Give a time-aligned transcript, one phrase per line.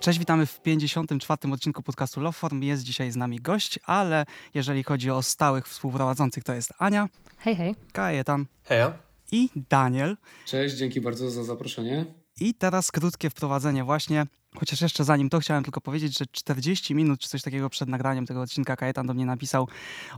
[0.00, 1.52] Cześć, witamy w 54.
[1.52, 2.62] odcinku podcastu Loveform.
[2.62, 7.08] Jest dzisiaj z nami gość, ale jeżeli chodzi o stałych współprowadzących, to jest Ania.
[7.38, 7.74] Hej, hej.
[7.92, 8.46] Kajetan.
[8.64, 8.92] Heja.
[9.32, 10.16] I Daniel.
[10.44, 12.04] Cześć, dzięki bardzo za zaproszenie.
[12.40, 14.26] I teraz krótkie wprowadzenie właśnie
[14.56, 18.26] Chociaż jeszcze zanim to chciałem tylko powiedzieć, że 40 minut czy coś takiego przed nagraniem
[18.26, 19.68] tego odcinka Kajetan do mnie napisał,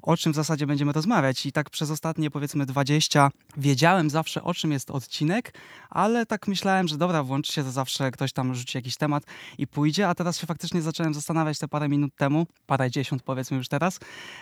[0.03, 1.47] o czym w zasadzie będziemy rozmawiać.
[1.47, 5.55] I tak przez ostatnie powiedzmy 20 wiedziałem zawsze o czym jest odcinek,
[5.91, 9.25] ale tak myślałem, że dobra, włączy się to zawsze, ktoś tam rzuci jakiś temat
[9.59, 13.57] i pójdzie, a teraz się faktycznie zacząłem zastanawiać te parę minut temu, parę dziesiąt powiedzmy
[13.57, 14.01] już teraz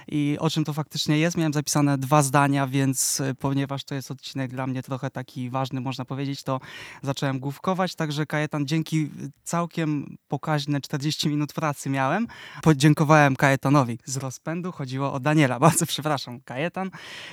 [0.09, 1.37] i o czym to faktycznie jest.
[1.37, 5.81] Miałem zapisane dwa zdania, więc y, ponieważ to jest odcinek dla mnie trochę taki ważny,
[5.81, 6.61] można powiedzieć, to
[7.03, 9.11] zacząłem główkować, także Kajetan dzięki
[9.45, 12.27] całkiem całkiem pokaźne 40 minut pracy miałem.
[12.63, 14.73] Podziękowałem Kajetanowi z rozpędu.
[14.73, 15.59] Chodziło o Daniela.
[15.69, 16.91] Bardzo przepraszam, Kajetan.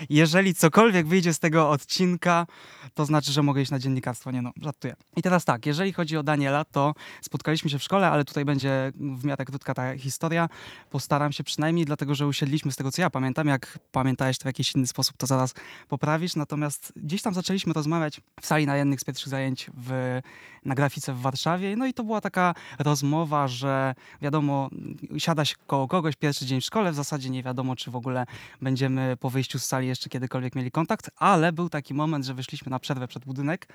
[0.10, 2.48] Jeżeli cokolwiek wyjdzie z tego odcinka,
[2.94, 4.32] to znaczy, że mogę iść na dziennikarstwo.
[4.32, 4.96] Nie no, żartuję.
[5.16, 8.92] I teraz tak, jeżeli chodzi o Daniela, to spotkaliśmy się w szkole, ale tutaj będzie
[8.96, 10.50] w miarę krótka ta historia.
[10.90, 13.48] Postaram się przynajmniej, dlatego że usiedliśmy z tego, co ja pamiętam.
[13.48, 15.54] Jak pamiętałeś to w jakiś inny sposób, to zaraz
[15.88, 16.36] poprawisz.
[16.36, 20.20] Natomiast gdzieś tam zaczęliśmy rozmawiać w sali na jednych z pierwszych zajęć w,
[20.66, 21.76] na grafice w Warszawie.
[21.76, 22.35] No i to była taka
[22.80, 24.70] rozmowa, że wiadomo,
[25.18, 28.26] siada się koło kogoś pierwszy dzień w szkole, w zasadzie nie wiadomo, czy w ogóle
[28.62, 32.70] będziemy po wyjściu z sali jeszcze kiedykolwiek mieli kontakt, ale był taki moment, że wyszliśmy
[32.70, 33.68] na przerwę przed budynek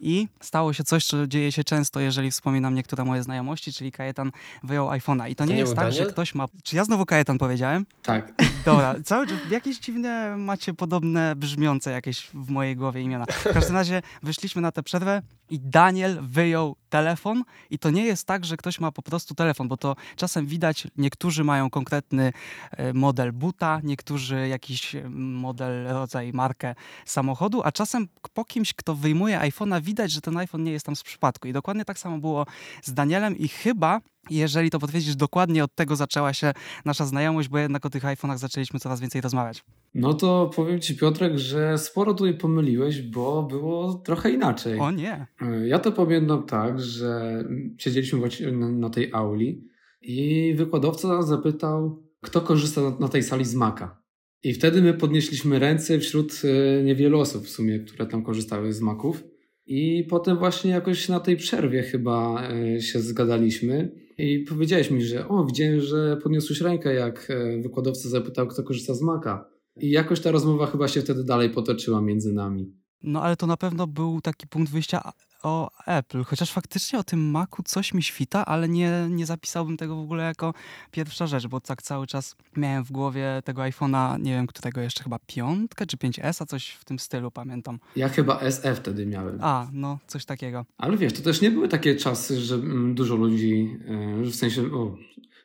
[0.00, 4.32] i stało się coś, co dzieje się często, jeżeli wspominam niektóre moje znajomości, czyli Kajetan
[4.62, 5.30] wyjął iPhone'a.
[5.30, 6.04] I to, to nie, nie jest tak, Daniel?
[6.04, 6.46] że ktoś ma...
[6.62, 7.86] Czy ja znowu Kajetan powiedziałem?
[8.02, 8.32] Tak.
[8.64, 13.24] Dobra, cały jakieś dziwne macie podobne brzmiące jakieś w mojej głowie imiona.
[13.26, 18.26] W każdym razie wyszliśmy na tę przerwę i Daniel wyjął telefon i to nie jest
[18.26, 22.32] tak, że ktoś ma po prostu telefon, bo to czasem widać, niektórzy mają konkretny
[22.70, 28.94] e, model buta, niektórzy jakiś e, model, rodzaj, markę samochodu, a czasem po kimś, kto
[28.94, 31.48] wyjmuje iPhone'a, widać, że ten iPhone nie jest tam z przypadku.
[31.48, 32.46] I dokładnie tak samo było
[32.82, 34.00] z Danielem i chyba
[34.30, 36.52] jeżeli to potwierdzisz, dokładnie od tego zaczęła się
[36.84, 39.64] nasza znajomość, bo jednak o tych iPhone'ach zaczęliśmy coraz więcej rozmawiać.
[39.94, 44.78] No to powiem Ci, Piotrek, że sporo tutaj pomyliłeś, bo było trochę inaczej.
[44.78, 45.26] O nie.
[45.66, 47.44] Ja to pamiętam tak, że
[47.78, 49.68] siedzieliśmy właśnie na tej auli
[50.02, 54.02] i wykładowca nas zapytał, kto korzysta na tej sali z Maca.
[54.42, 58.80] I wtedy my podnieśliśmy ręce wśród e, niewielu osób w sumie, które tam korzystały z
[58.80, 59.24] Maców.
[59.66, 65.28] I potem właśnie jakoś na tej przerwie chyba e, się zgadaliśmy i powiedziałeś mi, że
[65.28, 69.57] o, widziałem, że podniosłeś rękę, jak e, wykładowca zapytał, kto korzysta z Maca.
[69.80, 72.72] I jakoś ta rozmowa chyba się wtedy dalej potoczyła między nami.
[73.02, 75.12] No ale to na pewno był taki punkt wyjścia
[75.42, 79.96] o Apple, chociaż faktycznie o tym Macu coś mi świta, ale nie, nie zapisałbym tego
[79.96, 80.54] w ogóle jako
[80.90, 85.02] pierwsza rzecz, bo tak cały czas miałem w głowie tego iPhone'a, nie wiem, którego jeszcze
[85.04, 87.78] chyba piątkę czy 5S, a coś w tym stylu pamiętam.
[87.96, 89.38] Ja chyba SE wtedy miałem.
[89.40, 90.64] A, no, coś takiego.
[90.78, 94.62] Ale wiesz, to też nie były takie czasy, że mm, dużo ludzi, e, w sensie,
[94.62, 94.96] o,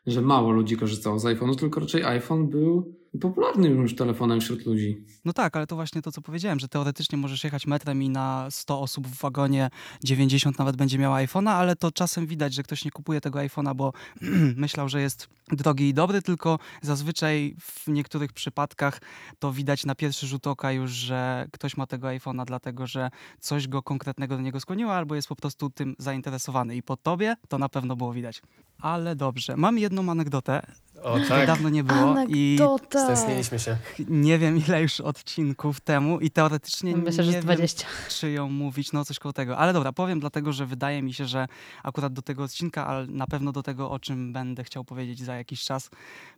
[0.07, 5.06] że mało ludzi korzystało z iPhone'u, tylko raczej iPhone był popularnym już telefonem wśród ludzi.
[5.25, 8.47] No tak, ale to właśnie to, co powiedziałem, że teoretycznie możesz jechać metrem i na
[8.50, 9.69] 100 osób w wagonie
[10.03, 13.75] 90 nawet będzie miała iPhone'a, ale to czasem widać, że ktoś nie kupuje tego iPhone'a,
[13.75, 13.94] bo
[14.56, 19.01] myślał, że jest drogi i dobry, tylko zazwyczaj w niektórych przypadkach
[19.40, 23.09] to widać na pierwszy rzut oka już, że ktoś ma tego iPhone'a dlatego, że
[23.40, 26.75] coś go konkretnego do niego skłoniło, albo jest po prostu tym zainteresowany.
[26.75, 28.41] I po tobie to na pewno było widać.
[28.80, 30.62] Ale dobrze, mam jedną anegdotę
[31.03, 31.47] o, tak.
[31.47, 32.99] Dawno nie było Anegdota.
[32.99, 33.77] i stęskniliśmy się.
[34.07, 37.87] Nie wiem ile już odcinków temu i teoretycznie Myślę, nie że 20.
[37.87, 39.57] wiem, czy ją mówić, no coś koło tego.
[39.57, 41.47] Ale dobra, powiem dlatego, że wydaje mi się, że
[41.83, 45.35] akurat do tego odcinka, ale na pewno do tego, o czym będę chciał powiedzieć za
[45.35, 45.89] jakiś czas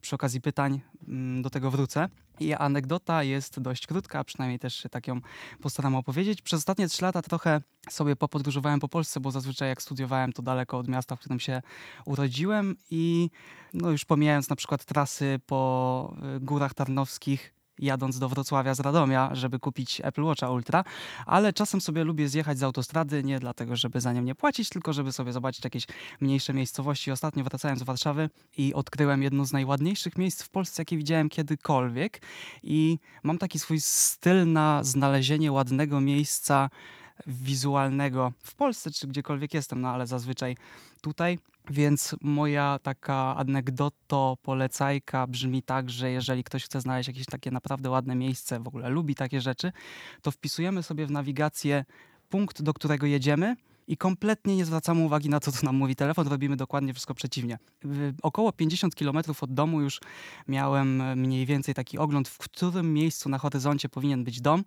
[0.01, 2.09] przy okazji pytań, mm, do tego wrócę.
[2.39, 5.21] I anegdota jest dość krótka, przynajmniej też się tak ją
[5.61, 6.41] postaram opowiedzieć.
[6.41, 10.77] Przez ostatnie trzy lata trochę sobie popodróżowałem po Polsce, bo zazwyczaj jak studiowałem to daleko
[10.77, 11.61] od miasta, w którym się
[12.05, 13.29] urodziłem i
[13.75, 19.29] no już pomijając na przykład trasy po y, górach tarnowskich, jadąc do Wrocławia z Radomia,
[19.35, 20.83] żeby kupić Apple Watcha Ultra,
[21.25, 24.93] ale czasem sobie lubię zjechać z autostrady, nie dlatego, żeby za nią nie płacić, tylko
[24.93, 25.87] żeby sobie zobaczyć jakieś
[26.21, 27.11] mniejsze miejscowości.
[27.11, 32.21] Ostatnio wracałem z Warszawy i odkryłem jedno z najładniejszych miejsc w Polsce, jakie widziałem kiedykolwiek
[32.63, 36.69] i mam taki swój styl na znalezienie ładnego miejsca
[37.27, 40.57] wizualnego w Polsce czy gdziekolwiek jestem, no ale zazwyczaj
[41.01, 41.39] tutaj.
[41.69, 47.89] Więc moja taka anegdoto polecajka brzmi tak, że jeżeli ktoś chce znaleźć jakieś takie naprawdę
[47.89, 49.71] ładne miejsce, w ogóle lubi takie rzeczy,
[50.21, 51.85] to wpisujemy sobie w nawigację
[52.29, 53.55] punkt, do którego jedziemy
[53.87, 57.57] i kompletnie nie zwracamy uwagi na to, co nam mówi telefon, robimy dokładnie wszystko przeciwnie.
[58.21, 59.99] Około 50 km od domu już
[60.47, 64.63] miałem mniej więcej taki ogląd, w którym miejscu na horyzoncie powinien być dom.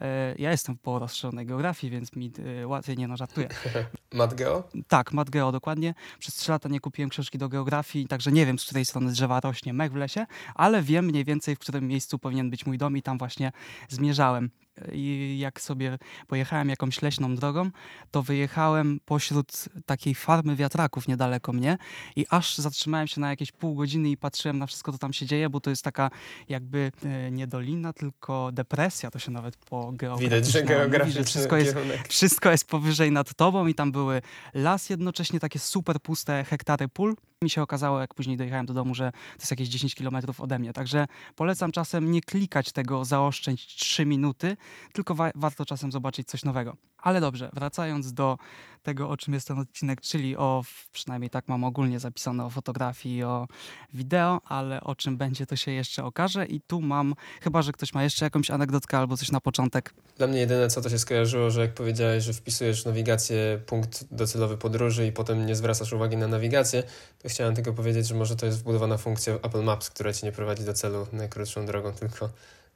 [0.00, 2.32] E, ja jestem po rozszerzonej geografii, więc mi
[2.62, 3.48] e, łatwiej nie no, żartuję.
[4.12, 4.68] Matgeo?
[4.88, 5.94] Tak, Matgeo, dokładnie.
[6.18, 9.40] Przez trzy lata nie kupiłem książki do geografii, także nie wiem, z której strony drzewa
[9.40, 12.96] rośnie mech w lesie, ale wiem mniej więcej, w którym miejscu powinien być mój dom
[12.96, 13.52] i tam właśnie
[13.88, 14.50] zmierzałem
[14.92, 17.70] i jak sobie pojechałem jakąś leśną drogą,
[18.10, 21.78] to wyjechałem pośród takiej farmy wiatraków niedaleko mnie
[22.16, 25.26] i aż zatrzymałem się na jakieś pół godziny i patrzyłem na wszystko, co tam się
[25.26, 26.10] dzieje, bo to jest taka
[26.48, 31.56] jakby e, nie dolina, tylko depresja, to się nawet po geografii Widać, że geograficznie wszystko
[31.56, 31.76] jest,
[32.08, 34.22] wszystko jest powyżej nad tobą i tam były
[34.54, 37.14] las jednocześnie, takie super puste hektary pól.
[37.42, 40.58] Mi się okazało, jak później dojechałem do domu, że to jest jakieś 10 kilometrów ode
[40.58, 40.72] mnie.
[40.72, 41.06] Także
[41.36, 44.56] polecam czasem nie klikać tego zaoszczędź 3 minuty,
[44.92, 46.76] tylko wa warto czasem zobaczyć coś nowego.
[46.98, 48.38] Ale dobrze, wracając do
[48.82, 50.62] tego, o czym jest ten odcinek, czyli o,
[50.92, 53.46] przynajmniej tak mam ogólnie zapisane o fotografii, o
[53.94, 56.46] wideo, ale o czym będzie, to się jeszcze okaże.
[56.46, 59.94] I tu mam, chyba że ktoś ma jeszcze jakąś anegdotkę albo coś na początek.
[60.16, 64.56] Dla mnie jedyne, co to się skojarzyło, że jak powiedziałeś, że wpisujesz nawigację punkt docelowy
[64.56, 66.82] podróży i potem nie zwracasz uwagi na nawigację,
[67.18, 70.32] to chciałem tylko powiedzieć, że może to jest wbudowana funkcja Apple Maps, która ci nie
[70.32, 72.30] prowadzi do celu najkrótszą drogą, tylko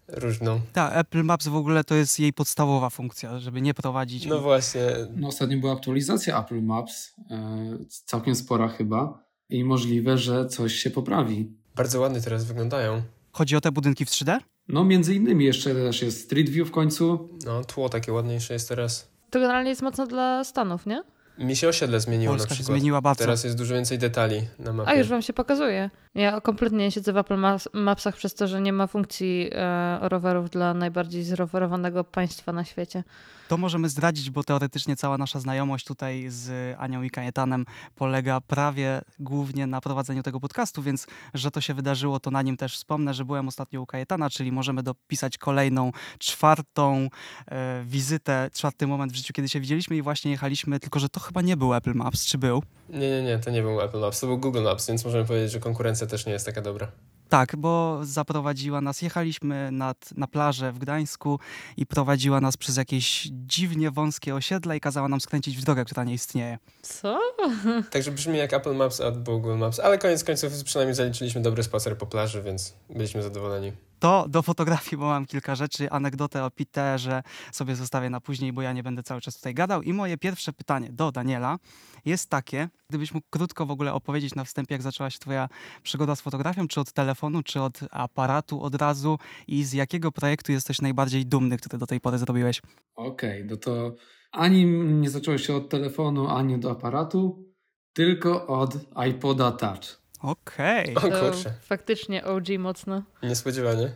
[0.09, 0.61] różną.
[0.73, 4.27] Tak, Apple Maps w ogóle to jest jej podstawowa funkcja, żeby nie prowadzić.
[4.27, 4.81] No właśnie.
[5.17, 10.91] No ostatnio była aktualizacja Apple Maps, e, całkiem spora chyba i możliwe, że coś się
[10.91, 11.53] poprawi.
[11.77, 13.03] Bardzo ładnie teraz wyglądają.
[13.33, 14.39] Chodzi o te budynki w 3D?
[14.69, 17.29] No między innymi jeszcze też jest Street View w końcu.
[17.45, 19.11] No tło takie ładniejsze jest teraz.
[19.31, 21.03] To generalnie jest mocno dla Stanów, nie?
[21.39, 22.79] Mi się osiedle zmieniło Polska na się przykład.
[22.79, 23.19] zmieniła bardzo.
[23.21, 24.91] Teraz jest dużo więcej detali na mapie.
[24.91, 25.91] A już wam się pokazuje.
[26.15, 27.39] Ja kompletnie nie siedzę w Apple
[27.73, 33.05] Mapsach przez to, że nie ma funkcji e, rowerów dla najbardziej zrowerowanego państwa na świecie.
[33.49, 37.67] To możemy zdradzić, bo teoretycznie cała nasza znajomość tutaj z Anią i Kajetanem
[37.97, 42.57] polega prawie głównie na prowadzeniu tego podcastu, więc że to się wydarzyło, to na nim
[42.57, 47.09] też wspomnę, że byłem ostatnio u Kajetana, czyli możemy dopisać kolejną, czwartą
[47.47, 51.21] e, wizytę, czwarty moment w życiu, kiedy się widzieliśmy i właśnie jechaliśmy, tylko że to
[51.21, 52.63] chyba nie był Apple Maps, czy był?
[52.89, 55.53] Nie, nie, nie, to nie był Apple Maps, to był Google Maps, więc możemy powiedzieć,
[55.53, 56.89] że konkurencja też nie jest taka dobra.
[57.29, 61.39] Tak, bo zaprowadziła nas, jechaliśmy nad, na plażę w Gdańsku
[61.77, 66.05] i prowadziła nas przez jakieś dziwnie wąskie osiedle i kazała nam skręcić w drogę, która
[66.05, 66.59] nie istnieje.
[66.83, 67.19] Co?
[67.91, 71.99] Także brzmi jak Apple Maps albo Google Maps, ale koniec końców przynajmniej zaliczyliśmy dobry spacer
[71.99, 73.73] po plaży, więc byliśmy zadowoleni.
[73.99, 77.23] To do fotografii, bo mam kilka rzeczy, anegdotę o Peterze
[77.53, 79.83] sobie zostawię na później, bo ja nie będę cały czas tutaj gadał.
[79.83, 81.59] I moje pierwsze pytanie do Daniela
[82.05, 85.49] jest takie, gdybyś mógł krótko w ogóle opowiedzieć na wstępie, jak zaczęła się twoja
[85.83, 90.53] przygoda z fotografią, czy od telefonu, czy od aparatu od razu i z jakiego projektu
[90.53, 92.63] jesteś najbardziej dumny, który do tej pory zrobiłeś?
[92.95, 93.95] Okej, okay, no to
[94.33, 97.45] ani nie zaczęło się od telefonu, ani od aparatu,
[97.93, 98.77] tylko od
[99.09, 100.08] iPoda Touch.
[100.23, 100.97] Okej.
[100.97, 101.19] Okay.
[101.19, 101.55] O kurczę.
[101.63, 103.03] Faktycznie OG mocno.
[103.23, 103.91] Niespodziewanie.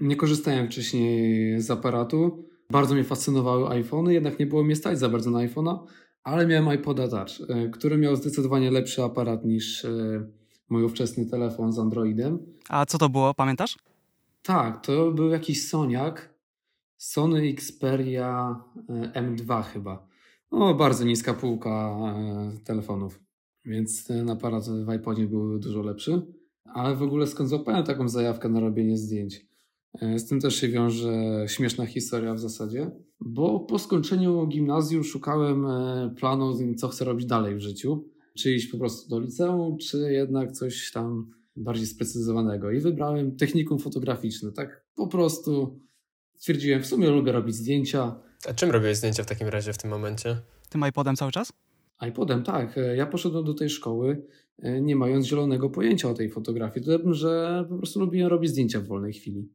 [0.00, 2.50] Nie korzystałem wcześniej z aparatu.
[2.70, 5.78] Bardzo mnie fascynowały iPhony, jednak nie było mnie stać za bardzo na iPhone'a,
[6.24, 9.90] ale miałem iPoda Touch, e, który miał zdecydowanie lepszy aparat niż e,
[10.68, 12.38] mój ówczesny telefon z Androidem.
[12.68, 13.78] A co to było, pamiętasz?
[14.42, 16.34] Tak, to był jakiś Soniak,
[16.96, 18.56] Sony Xperia
[18.88, 20.06] e, M2 chyba.
[20.52, 21.96] No, bardzo niska półka
[22.64, 23.20] telefonów,
[23.64, 26.22] więc ten aparat w iPodzie był dużo lepszy.
[26.64, 29.46] Ale w ogóle skąd złapałem taką zajawkę na robienie zdjęć?
[30.00, 35.66] E, z tym też się wiąże śmieszna historia w zasadzie, bo po skończeniu gimnazjum szukałem
[35.66, 38.04] e, planu, co chcę robić dalej w życiu.
[38.38, 42.70] Czy iść po prostu do liceum, czy jednak coś tam bardziej sprecyzowanego.
[42.70, 44.52] I wybrałem technikum fotograficzne.
[44.52, 45.80] Tak po prostu
[46.36, 48.20] stwierdziłem, w sumie lubię robić zdjęcia.
[48.48, 50.36] A czym robiłeś zdjęcia w takim razie w tym momencie?
[50.68, 51.52] Tym iPodem cały czas?
[52.08, 52.78] iPodem, tak.
[52.78, 54.26] E, ja poszedłem do tej szkoły
[54.82, 56.86] nie mając zielonego pojęcia o tej fotografii.
[56.86, 59.48] To że po prostu lubiłem robić zdjęcia w wolnej chwili.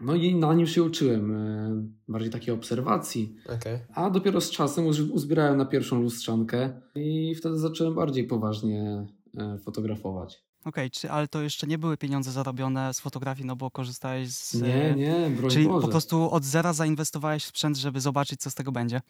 [0.00, 3.36] No i na nim się uczyłem, e, bardziej takiej obserwacji.
[3.44, 3.78] Okay.
[3.94, 9.06] A dopiero z czasem uzbierałem na pierwszą lustrzankę i wtedy zacząłem bardziej poważnie
[9.38, 10.44] e, fotografować.
[10.64, 14.62] Okej, okay, ale to jeszcze nie były pieniądze zarobione z fotografii, no bo korzystałeś z...
[14.62, 15.86] Nie, nie, broń Czyli Boże.
[15.86, 19.00] po prostu od zera zainwestowałeś w sprzęt, żeby zobaczyć, co z tego będzie?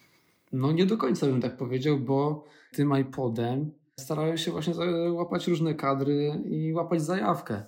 [0.55, 3.71] No nie do końca bym tak powiedział, bo tym iPodem
[4.01, 4.75] starałem się właśnie
[5.13, 7.67] łapać różne kadry i łapać zajawkę.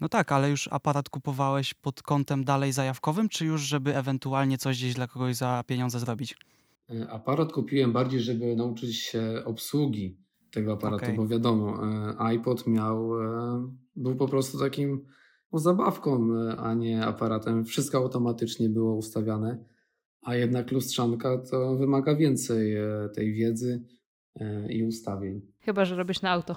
[0.00, 4.76] No tak, ale już aparat kupowałeś pod kątem dalej zajawkowym, czy już żeby ewentualnie coś
[4.76, 6.36] gdzieś dla kogoś za pieniądze zrobić?
[6.90, 10.16] E, aparat kupiłem bardziej, żeby nauczyć się obsługi
[10.50, 11.16] tego aparatu, okay.
[11.16, 15.06] bo wiadomo, e, iPod miał, e, był po prostu takim
[15.52, 17.64] no, zabawką, a nie aparatem.
[17.64, 19.64] Wszystko automatycznie było ustawiane,
[20.24, 22.76] a jednak lustrzanka to wymaga więcej
[23.14, 23.82] tej wiedzy
[24.68, 25.40] i ustawień.
[25.60, 26.56] Chyba, że robisz na auto.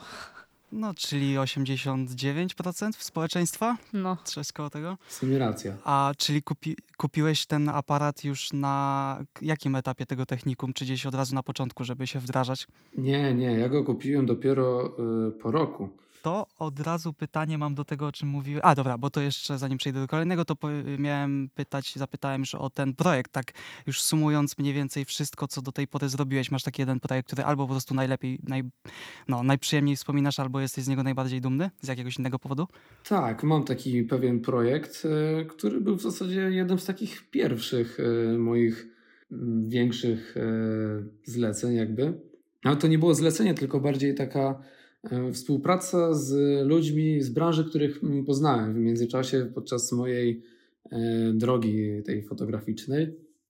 [0.72, 3.78] No, czyli 89% społeczeństwa?
[3.94, 4.18] No.
[4.24, 4.98] Coś koło tego.
[5.08, 5.78] W sumie racja.
[5.84, 10.74] A czyli kupi, kupiłeś ten aparat już na jakim etapie tego technikum?
[10.74, 12.68] Czy gdzieś od razu na początku, żeby się wdrażać?
[12.98, 14.96] Nie, nie, ja go kupiłem dopiero
[15.28, 15.90] y, po roku.
[16.22, 18.62] To od razu pytanie mam do tego, o czym mówiłem.
[18.64, 20.56] A dobra, bo to jeszcze zanim przejdę do kolejnego, to
[20.98, 23.52] miałem pytać, zapytałem już o ten projekt, tak
[23.88, 26.52] już sumując mniej więcej wszystko, co do tej pory zrobiłeś.
[26.52, 28.64] Masz taki jeden projekt, który albo po prostu najlepiej, naj,
[29.28, 32.68] no, najprzyjemniej wspominasz, albo jesteś z niego najbardziej dumny z jakiegoś innego powodu?
[33.10, 35.04] Tak, mam taki pewien projekt,
[35.42, 38.88] y, który był w zasadzie jednym z takich pierwszych y, moich
[39.62, 42.14] większych y, zleceń jakby.
[42.64, 44.77] Ale to nie było zlecenie, tylko bardziej taka E,
[45.34, 46.32] współpraca z
[46.68, 50.44] ludźmi z branży, których mm, poznałem w międzyczasie podczas mojej
[50.92, 53.08] e, drogi tej fotograficznej.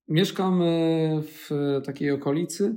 [0.08, 1.50] Mieszkam e, w
[1.84, 2.75] takiej okolicy,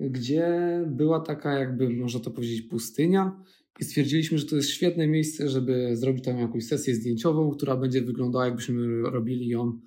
[0.00, 0.48] gdzie
[0.86, 3.44] była taka jakby, można to powiedzieć, pustynia
[3.80, 8.02] i stwierdziliśmy, że to jest świetne miejsce, żeby zrobić tam jakąś sesję zdjęciową, która będzie
[8.02, 9.78] wyglądała jakbyśmy robili ją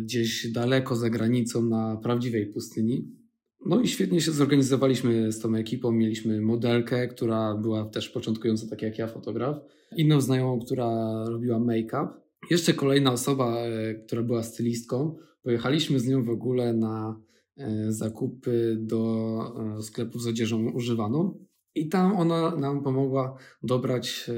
[0.00, 3.25] gdzieś daleko za granicą na prawdziwej pustyni.
[3.68, 5.92] No i świetnie się zorganizowaliśmy z tą ekipą.
[5.92, 9.56] Mieliśmy modelkę, która była też początkująca, tak jak ja, fotograf.
[9.96, 10.88] Inną znajomą, która
[11.24, 12.08] robiła make-up.
[12.50, 15.16] Jeszcze kolejna osoba, e, która była stylistką.
[15.42, 17.20] Pojechaliśmy z nią w ogóle na
[17.56, 19.38] e, zakupy do
[19.78, 21.46] e, sklepów z odzieżą używaną.
[21.74, 24.30] I tam ona nam pomogła dobrać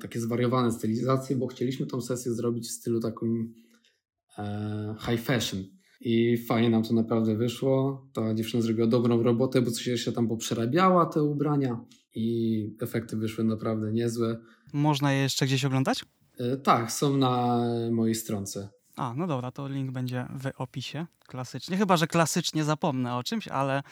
[0.00, 3.54] takie zwariowane stylizacje, bo chcieliśmy tą sesję zrobić w stylu takim
[5.06, 5.73] high fashion.
[6.04, 8.06] I fajnie nam to naprawdę wyszło.
[8.12, 11.80] Ta dziewczyna zrobiła dobrą robotę, bo coś się tam poprzerabiała te ubrania
[12.14, 14.36] i efekty wyszły naprawdę niezłe.
[14.72, 16.04] Można je jeszcze gdzieś oglądać?
[16.38, 18.68] E, tak, są na mojej stronce.
[18.96, 21.06] A, no dobra, to link będzie w opisie.
[21.26, 21.76] Klasycznie.
[21.76, 23.82] Chyba, że klasycznie zapomnę o czymś, ale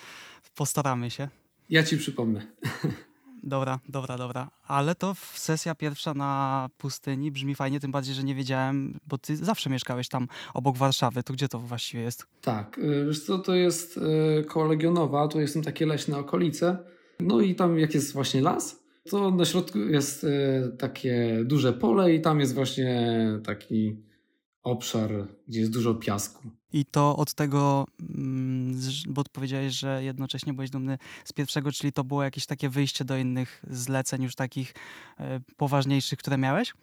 [0.54, 1.28] postaramy się.
[1.70, 2.46] Ja ci przypomnę.
[3.42, 4.50] Dobra, dobra, dobra.
[4.66, 9.36] Ale to sesja pierwsza na pustyni brzmi fajnie, tym bardziej, że nie wiedziałem, bo ty
[9.36, 11.22] zawsze mieszkałeś tam obok Warszawy.
[11.22, 12.26] To gdzie to właściwie jest?
[12.40, 16.78] Tak, y, wiesz co, to jest y, koło Legionowa, to są takie leśne okolice.
[17.20, 22.14] No i tam jak jest właśnie las, to na środku jest y, takie duże pole
[22.14, 23.96] i tam jest właśnie taki
[24.62, 25.10] obszar,
[25.48, 26.50] gdzie jest dużo piasku.
[26.72, 32.04] I to od tego, mm, bo powiedziałeś, że jednocześnie byłeś dumny z pierwszego, czyli to
[32.04, 34.74] było jakieś takie wyjście do innych zleceń już takich
[35.18, 36.74] e, poważniejszych, które miałeś?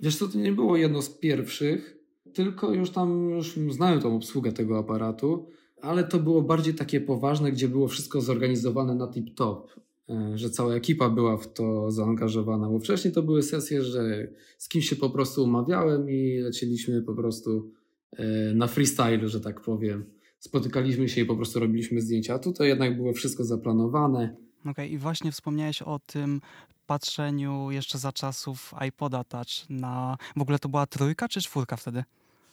[0.00, 1.96] Wiesz to nie było jedno z pierwszych,
[2.34, 5.46] tylko już tam już znałem tą obsługę tego aparatu,
[5.82, 9.62] ale to było bardziej takie poważne, gdzie było wszystko zorganizowane na tip-top.
[10.08, 14.68] E, że cała ekipa była w to zaangażowana, bo wcześniej to były sesje, że z
[14.68, 17.70] kimś się po prostu umawiałem i lecieliśmy po prostu
[18.12, 20.04] e, na freestyle, że tak powiem.
[20.38, 22.34] Spotykaliśmy się i po prostu robiliśmy zdjęcia.
[22.34, 24.36] A tutaj jednak było wszystko zaplanowane.
[24.60, 26.40] Okej, okay, i właśnie wspomniałeś o tym
[26.86, 30.16] patrzeniu jeszcze za czasów iPoda Touch na...
[30.36, 32.04] W ogóle to była trójka czy czwórka wtedy?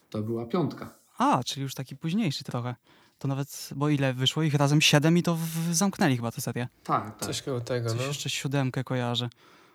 [0.10, 0.96] To była piątka.
[1.18, 2.76] A, czyli już taki późniejszy trochę.
[3.22, 4.82] To nawet, bo ile wyszło ich razem?
[4.82, 6.68] Siedem i to w, zamknęli chyba tę serię.
[6.84, 7.28] Tak, tak.
[7.28, 8.06] Coś koło tego, Coś no.
[8.06, 9.30] jeszcze siódemkę kojarzę.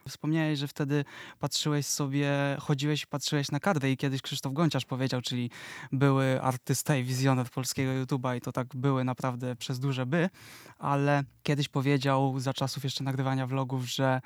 [0.08, 1.04] Wspomniałeś, że wtedy
[1.38, 5.50] patrzyłeś sobie, chodziłeś patrzyłeś na kadrę i kiedyś Krzysztof Gonciarz powiedział, czyli
[5.92, 10.30] były artysta i wizjoner polskiego YouTube'a i to tak były naprawdę przez duże by,
[10.78, 14.20] ale kiedyś powiedział za czasów jeszcze nagrywania vlogów, że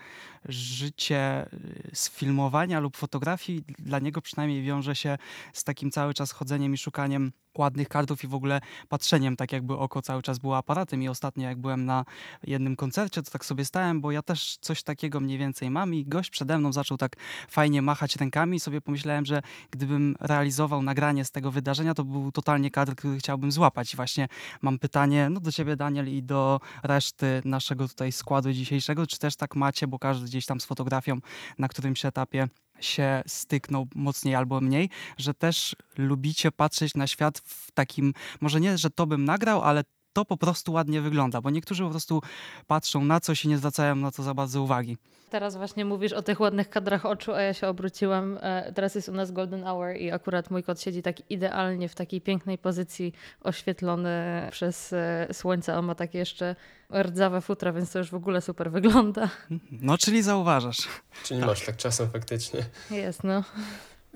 [0.48, 5.18] życie y, z filmowania lub fotografii dla niego przynajmniej wiąże się
[5.52, 9.78] z takim cały czas chodzeniem i szukaniem ładnych kadrów i w ogóle patrzeniem, tak jakby
[9.78, 11.02] oko cały czas było aparatem.
[11.02, 12.04] I ostatnio jak byłem na
[12.42, 16.04] jednym koncercie, to tak sobie stałem, bo ja też coś takiego mniej więcej mam i
[16.04, 17.16] gość przede mną zaczął tak
[17.48, 22.32] fajnie machać rękami i sobie pomyślałem, że gdybym realizował nagranie z tego wydarzenia, to był
[22.32, 23.94] totalnie kadr, który chciałbym złapać.
[23.94, 24.28] I właśnie
[24.62, 29.36] mam pytanie no do ciebie Daniel i do reszty naszego tutaj składu dzisiejszego, czy też
[29.36, 31.18] tak macie, bo każdy gdzieś tam z fotografią
[31.58, 32.48] na którymś etapie
[32.80, 38.78] się styknął mocniej albo mniej, że też lubicie patrzeć na świat w takim, może nie,
[38.78, 42.22] że to bym nagrał, ale to po prostu ładnie wygląda, bo niektórzy po prostu
[42.66, 44.96] patrzą na coś i nie zwracają na to za bardzo uwagi.
[45.30, 48.38] Teraz właśnie mówisz o tych ładnych kadrach oczu, a ja się obróciłam.
[48.40, 51.94] E, teraz jest u nas Golden Hour i akurat mój kot siedzi tak idealnie w
[51.94, 54.10] takiej pięknej pozycji, oświetlony
[54.50, 55.78] przez e, słońce.
[55.78, 56.56] On ma takie jeszcze
[57.02, 59.30] rdzawe futra, więc to już w ogóle super wygląda.
[59.70, 60.88] No, czyli zauważasz.
[61.24, 61.48] Czyli tak.
[61.48, 62.60] masz tak czasem faktycznie.
[62.90, 63.44] Jest, no.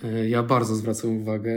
[0.04, 1.52] E, ja bardzo zwracam uwagę,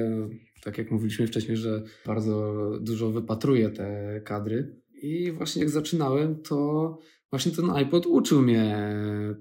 [0.64, 4.76] tak jak mówiliśmy wcześniej, że bardzo dużo wypatruję te kadry.
[5.02, 6.98] I właśnie jak zaczynałem, to
[7.30, 8.90] właśnie ten iPod uczył mnie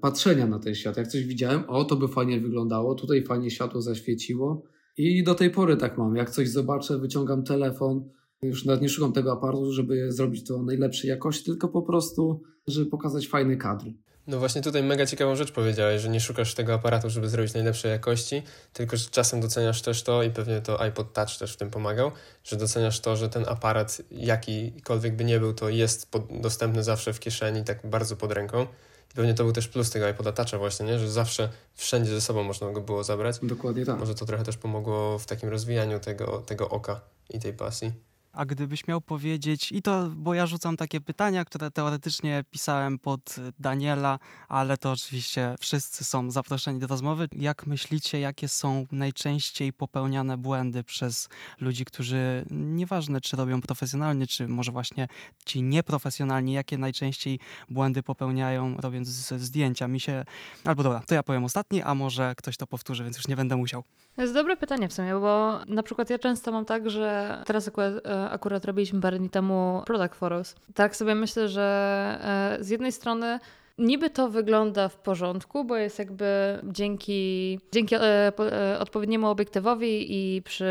[0.01, 0.97] patrzenia na ten świat.
[0.97, 4.63] Jak coś widziałem, o to by fajnie wyglądało, tutaj fajnie światło zaświeciło.
[4.97, 6.15] I do tej pory tak mam.
[6.15, 8.09] Jak coś zobaczę, wyciągam telefon.
[8.41, 12.89] Już nawet nie szukam tego aparatu, żeby zrobić to najlepszej jakości, tylko po prostu, żeby
[12.89, 13.85] pokazać fajny kadr.
[14.27, 17.91] No właśnie tutaj mega ciekawą rzecz powiedziałeś, że nie szukasz tego aparatu, żeby zrobić najlepszej
[17.91, 18.43] jakości,
[18.73, 22.11] tylko że czasem doceniasz też to i pewnie to iPod Touch też w tym pomagał,
[22.43, 27.13] że doceniasz to, że ten aparat jakikolwiek by nie był, to jest pod, dostępny zawsze
[27.13, 28.67] w kieszeni, tak bardzo pod ręką.
[29.11, 30.99] I pewnie to był też plus tego iPoda Toucha właśnie, nie?
[30.99, 33.39] że zawsze wszędzie ze sobą można go było zabrać.
[33.43, 33.99] Dokładnie tak.
[33.99, 38.07] Może to trochę też pomogło w takim rozwijaniu tego, tego oka i tej pasji.
[38.33, 43.35] A gdybyś miał powiedzieć, i to, bo ja rzucam takie pytania, które teoretycznie pisałem pod
[43.59, 47.27] Daniela, ale to oczywiście wszyscy są zaproszeni do rozmowy.
[47.31, 51.29] Jak myślicie, jakie są najczęściej popełniane błędy przez
[51.61, 55.07] ludzi, którzy nieważne czy robią profesjonalnie, czy może właśnie
[55.45, 59.87] ci nieprofesjonalni, jakie najczęściej błędy popełniają robiąc zdjęcia?
[59.87, 60.25] Mi się,
[60.63, 63.55] albo dobra, to ja powiem ostatni, a może ktoś to powtórzy, więc już nie będę
[63.55, 63.83] musiał.
[64.15, 67.67] To jest dobre pytanie w sumie, bo na przykład ja często mam tak, że teraz
[67.67, 70.55] akurat, e, akurat robiliśmy parę dni temu product photos.
[70.73, 73.39] Tak sobie myślę, że e, z jednej strony
[73.77, 78.31] niby to wygląda w porządku, bo jest jakby dzięki, dzięki e,
[78.79, 80.65] odpowiedniemu obiektywowi i przy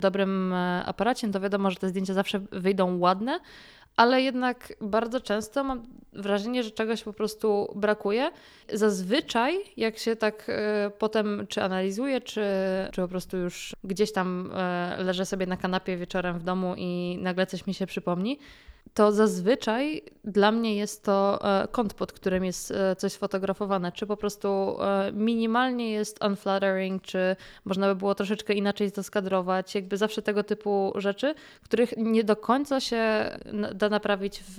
[0.00, 0.54] dobrym
[0.86, 3.40] aparacie, to wiadomo, że te zdjęcia zawsze wyjdą ładne,
[3.96, 8.30] ale jednak bardzo często mam wrażenie, że czegoś po prostu brakuje.
[8.72, 10.52] Zazwyczaj, jak się tak y,
[10.98, 12.44] potem czy analizuje, czy,
[12.92, 14.52] czy po prostu już gdzieś tam
[15.00, 18.38] y, leżę sobie na kanapie wieczorem w domu i nagle coś mi się przypomni,
[18.94, 23.92] to zazwyczaj dla mnie jest to e, kąt, pod którym jest e, coś sfotografowane.
[23.92, 24.48] Czy po prostu
[24.82, 29.74] e, minimalnie jest unflattering, czy można by było troszeczkę inaczej to skadrować.
[29.74, 31.34] Jakby zawsze tego typu rzeczy,
[31.64, 33.30] których nie do końca się
[33.74, 34.58] da naprawić w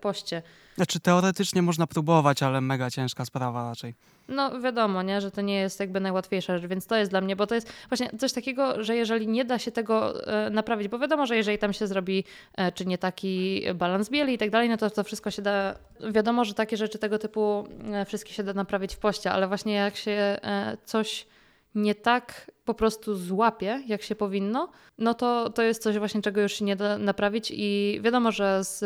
[0.00, 0.42] poście.
[0.76, 3.94] Znaczy teoretycznie można próbować, ale mega ciężka sprawa raczej.
[4.28, 7.36] No wiadomo, nie, że to nie jest jakby najłatwiejsza rzecz, więc to jest dla mnie,
[7.36, 10.98] bo to jest właśnie coś takiego, że jeżeli nie da się tego e, naprawić, bo
[10.98, 14.68] wiadomo, że jeżeli tam się zrobi e, czy nie taki balans bieli i tak dalej,
[14.68, 15.74] no to to wszystko się da,
[16.12, 19.74] wiadomo, że takie rzeczy tego typu e, wszystkie się da naprawić w poście, ale właśnie
[19.74, 20.38] jak się
[20.84, 21.26] coś
[21.74, 24.68] nie tak po prostu złapie, jak się powinno,
[24.98, 28.64] no to, to jest coś właśnie, czego już się nie da naprawić i wiadomo, że
[28.64, 28.84] z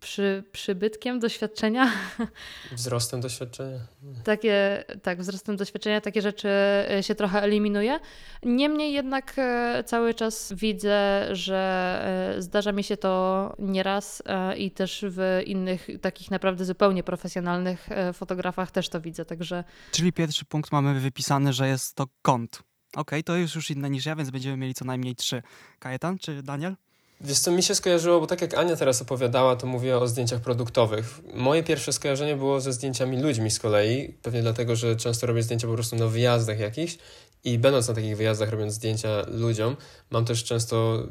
[0.00, 1.90] przy, przybytkiem doświadczenia...
[2.72, 3.78] Wzrostem doświadczenia.
[4.24, 8.00] Takie, tak, wzrostem doświadczenia takie rzeczy e, się trochę eliminuje.
[8.42, 14.22] Niemniej jednak e, cały czas widzę, że e, zdarza mi się to nieraz
[14.56, 19.64] i też w innych takich naprawdę zupełnie profesjonalnych fotografach też to widzę, także...
[19.92, 22.71] Czyli pierwszy punkt mamy wypisany, że jest to kąt.
[22.96, 25.42] Okay, to jest już inne niż ja, więc będziemy mieli co najmniej trzy.
[25.78, 26.76] Kajetan czy Daniel?
[27.20, 30.40] Wiesz co, mi się skojarzyło, bo tak jak Ania teraz opowiadała, to mówiła o zdjęciach
[30.40, 31.20] produktowych.
[31.34, 35.68] Moje pierwsze skojarzenie było ze zdjęciami ludźmi z kolei, pewnie dlatego, że często robię zdjęcia
[35.68, 36.98] po prostu na wyjazdach jakichś
[37.44, 39.76] i będąc na takich wyjazdach, robiąc zdjęcia ludziom,
[40.10, 41.02] mam też często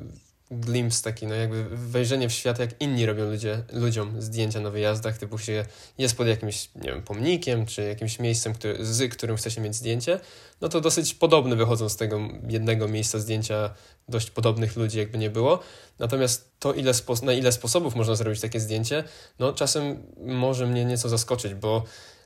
[0.51, 5.17] glimpse taki, no jakby wejrzenie w świat, jak inni robią ludzie, ludziom zdjęcia na wyjazdach,
[5.17, 5.65] typu się
[5.97, 9.75] jest pod jakimś, nie wiem, pomnikiem, czy jakimś miejscem, który, z którym chce się mieć
[9.75, 10.19] zdjęcie,
[10.61, 13.73] no to dosyć podobne wychodzą z tego jednego miejsca zdjęcia
[14.09, 15.59] dość podobnych ludzi, jakby nie było.
[15.99, 16.91] Natomiast to, ile
[17.23, 19.03] na ile sposobów można zrobić takie zdjęcie,
[19.39, 21.83] no czasem może mnie nieco zaskoczyć, bo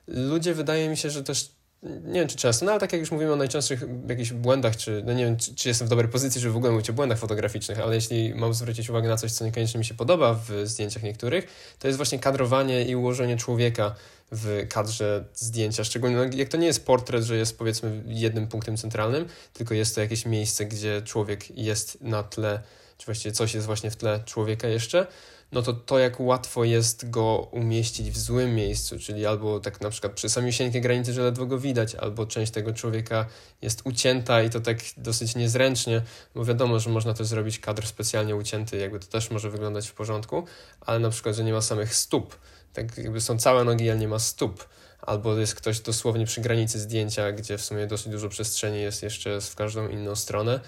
[0.07, 1.51] ludzie wydaje mi się, że też
[1.83, 5.03] nie wiem czy często, no ale tak jak już mówimy o najczęstszych jakichś błędach, czy
[5.05, 7.17] no nie wiem, czy, czy, jestem w dobrej pozycji, żeby w ogóle mówić o błędach
[7.17, 11.03] fotograficznych, ale jeśli mam zwrócić uwagę na coś, co niekoniecznie mi się podoba w zdjęciach
[11.03, 11.47] niektórych,
[11.79, 13.95] to jest właśnie kadrowanie i ułożenie człowieka
[14.31, 18.77] w kadrze zdjęcia, szczególnie no, jak to nie jest portret, że jest powiedzmy jednym punktem
[18.77, 22.61] centralnym, tylko jest to jakieś miejsce, gdzie człowiek jest na tle,
[22.97, 25.07] czy właściwie coś jest właśnie w tle człowieka jeszcze,
[25.55, 29.89] no to to jak łatwo jest go umieścić w złym miejscu, czyli albo tak na
[29.89, 33.25] przykład przy samiusieńkiej granicy, że ledwo go widać, albo część tego człowieka
[33.61, 36.01] jest ucięta i to tak dosyć niezręcznie,
[36.35, 39.93] bo wiadomo, że można też zrobić kadr specjalnie ucięty, jakby to też może wyglądać w
[39.93, 40.45] porządku,
[40.81, 42.35] ale na przykład, że nie ma samych stóp,
[42.73, 44.67] tak jakby są całe nogi, ale nie ma stóp,
[45.01, 49.41] albo jest ktoś dosłownie przy granicy zdjęcia, gdzie w sumie dosyć dużo przestrzeni jest jeszcze
[49.41, 50.59] w każdą inną stronę,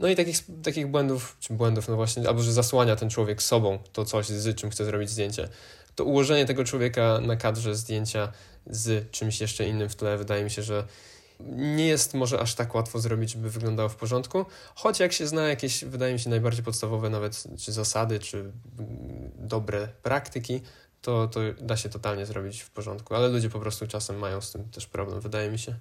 [0.00, 3.78] no i takich, takich błędów, czy błędów, no właśnie, albo że zasłania ten człowiek sobą
[3.92, 5.48] to coś, z czym chce zrobić zdjęcie.
[5.94, 8.32] To ułożenie tego człowieka na kadrze zdjęcia
[8.66, 10.84] z czymś jeszcze innym w tle, wydaje mi się, że
[11.56, 15.48] nie jest może aż tak łatwo zrobić, żeby wyglądało w porządku, choć jak się zna
[15.48, 18.52] jakieś, wydaje mi się, najbardziej podstawowe nawet czy zasady, czy
[19.38, 20.60] dobre praktyki,
[21.02, 24.52] to, to da się totalnie zrobić w porządku, ale ludzie po prostu czasem mają z
[24.52, 25.74] tym też problem, wydaje mi się.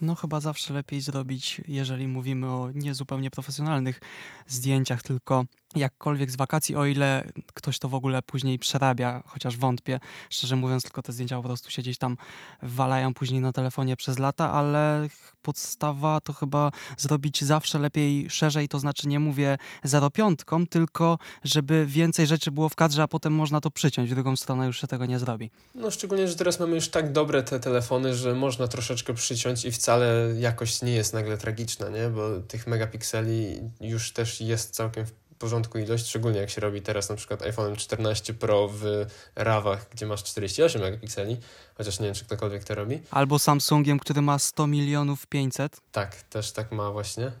[0.00, 4.00] No chyba zawsze lepiej zrobić, jeżeli mówimy o niezupełnie profesjonalnych
[4.46, 5.44] zdjęciach, tylko
[5.76, 10.82] jakkolwiek z wakacji, o ile ktoś to w ogóle później przerabia, chociaż wątpię, szczerze mówiąc,
[10.82, 12.16] tylko te zdjęcia po prostu się gdzieś tam
[12.62, 15.08] walają później na telefonie przez lata, ale
[15.42, 19.58] podstawa to chyba zrobić zawsze lepiej szerzej, to znaczy nie mówię
[20.14, 24.36] piątką, tylko żeby więcej rzeczy było w kadrze, a potem można to przyciąć, w drugą
[24.36, 25.50] stronę już się tego nie zrobi.
[25.74, 29.72] No szczególnie, że teraz mamy już tak dobre te telefony, że można troszeczkę przyciąć i
[29.72, 32.08] wcale jakość nie jest nagle tragiczna, nie?
[32.08, 35.04] Bo tych megapikseli już też jest całkiem
[35.44, 40.06] porządku ilość, szczególnie jak się robi teraz na przykład iPhone 14 Pro w RAWach, gdzie
[40.06, 41.36] masz 48 megapikseli,
[41.74, 43.00] chociaż nie wiem, czy ktokolwiek to robi.
[43.10, 45.80] Albo Samsungiem, który ma 100 milionów 500.
[45.92, 47.32] Tak, też tak ma właśnie.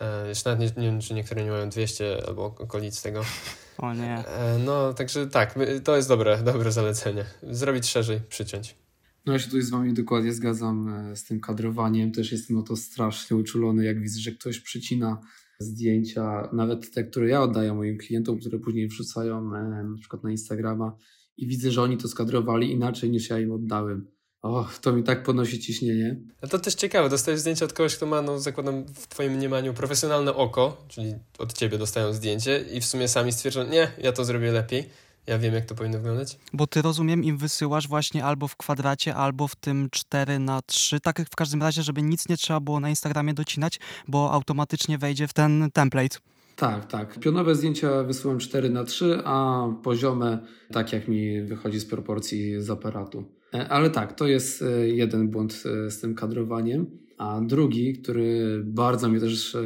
[0.00, 3.24] E, jeszcze nawet nie, nie wiem, czy niektóre nie mają 200 albo okolic tego.
[3.78, 4.26] O nie.
[4.26, 7.24] E, no, także tak, to jest dobre, dobre zalecenie.
[7.42, 8.74] Zrobić szerzej, przyciąć.
[9.26, 12.12] No ja się tutaj z wami dokładnie zgadzam e, z tym kadrowaniem.
[12.12, 15.20] Też jestem o to strasznie uczulony, jak widzę, że ktoś przycina
[15.58, 20.30] zdjęcia, nawet te, które ja oddaję moim klientom, które później wrzucają e, na przykład na
[20.30, 20.96] Instagrama
[21.36, 24.06] i widzę, że oni to skadrowali inaczej niż ja im oddałem.
[24.42, 26.16] Och, to mi tak podnosi ciśnienie.
[26.42, 29.74] A to też ciekawe, dostajesz zdjęcie od kogoś, kto ma, no zakładam w twoim mniemaniu
[29.74, 34.24] profesjonalne oko, czyli od ciebie dostają zdjęcie i w sumie sami stwierdzą, nie, ja to
[34.24, 34.84] zrobię lepiej.
[35.28, 36.38] Ja wiem, jak to powinno wyglądać.
[36.52, 41.00] Bo ty rozumiem, im wysyłasz właśnie albo w kwadracie, albo w tym 4 na 3
[41.00, 45.28] tak w każdym razie, żeby nic nie trzeba było na Instagramie docinać, bo automatycznie wejdzie
[45.28, 46.18] w ten template.
[46.56, 47.18] Tak, tak.
[47.20, 50.38] Pionowe zdjęcia wysyłam 4 na 3 a poziome
[50.72, 53.24] tak jak mi wychodzi z proporcji z aparatu.
[53.54, 56.86] E, ale tak, to jest e, jeden błąd e, z tym kadrowaniem.
[57.18, 59.56] A drugi, który bardzo mnie też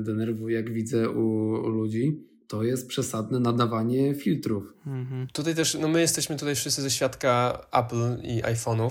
[0.00, 4.64] denerwuje, jak widzę u, u ludzi, to jest przesadne nadawanie filtrów.
[4.86, 5.26] Mhm.
[5.32, 8.90] Tutaj też, no my jesteśmy tutaj wszyscy ze świadka Apple i iPhone'ów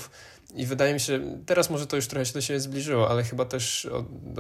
[0.56, 3.46] i wydaje mi się, teraz może to już trochę się do siebie zbliżyło, ale chyba
[3.46, 3.90] też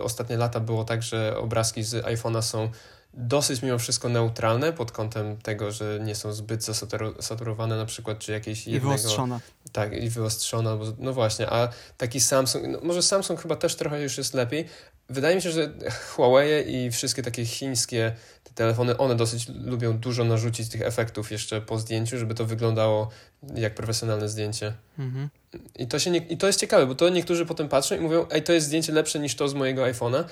[0.01, 2.69] ostatnie lata było tak, że obrazki z iPhone'a są
[3.13, 8.31] dosyć mimo wszystko neutralne pod kątem tego, że nie są zbyt zasaturowane na przykład, czy
[8.31, 8.95] jakieś jednego...
[8.95, 9.39] I wyostrzone.
[9.71, 14.17] Tak, i wyostrzone, no właśnie, a taki Samsung, no może Samsung chyba też trochę już
[14.17, 14.65] jest lepiej.
[15.09, 15.73] Wydaje mi się, że
[16.15, 18.15] Huawei i wszystkie takie chińskie
[18.55, 23.09] telefony, one dosyć lubią dużo narzucić tych efektów jeszcze po zdjęciu, żeby to wyglądało
[23.55, 24.73] jak profesjonalne zdjęcie.
[24.99, 25.29] Mhm.
[25.75, 28.25] I, to się nie, I to jest ciekawe, bo to niektórzy potem patrzą i mówią,
[28.31, 30.23] ej, to jest zdjęcie lepsze niż to z mojego iPhone'a.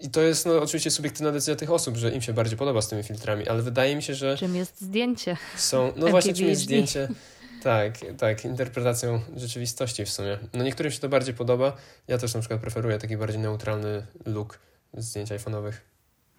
[0.00, 2.88] I to jest no, oczywiście subiektywna decyzja tych osób, że im się bardziej podoba z
[2.88, 4.36] tymi filtrami, ale wydaje mi się, że.
[4.38, 5.36] Czym jest zdjęcie?
[5.56, 7.08] Są, no właśnie, czym jest zdjęcie.
[7.62, 10.38] Tak, tak, interpretacją rzeczywistości w sumie.
[10.52, 11.76] No niektórym się to bardziej podoba.
[12.08, 14.58] Ja też na przykład preferuję taki bardziej neutralny look
[14.94, 15.72] zdjęć iPhone'owych.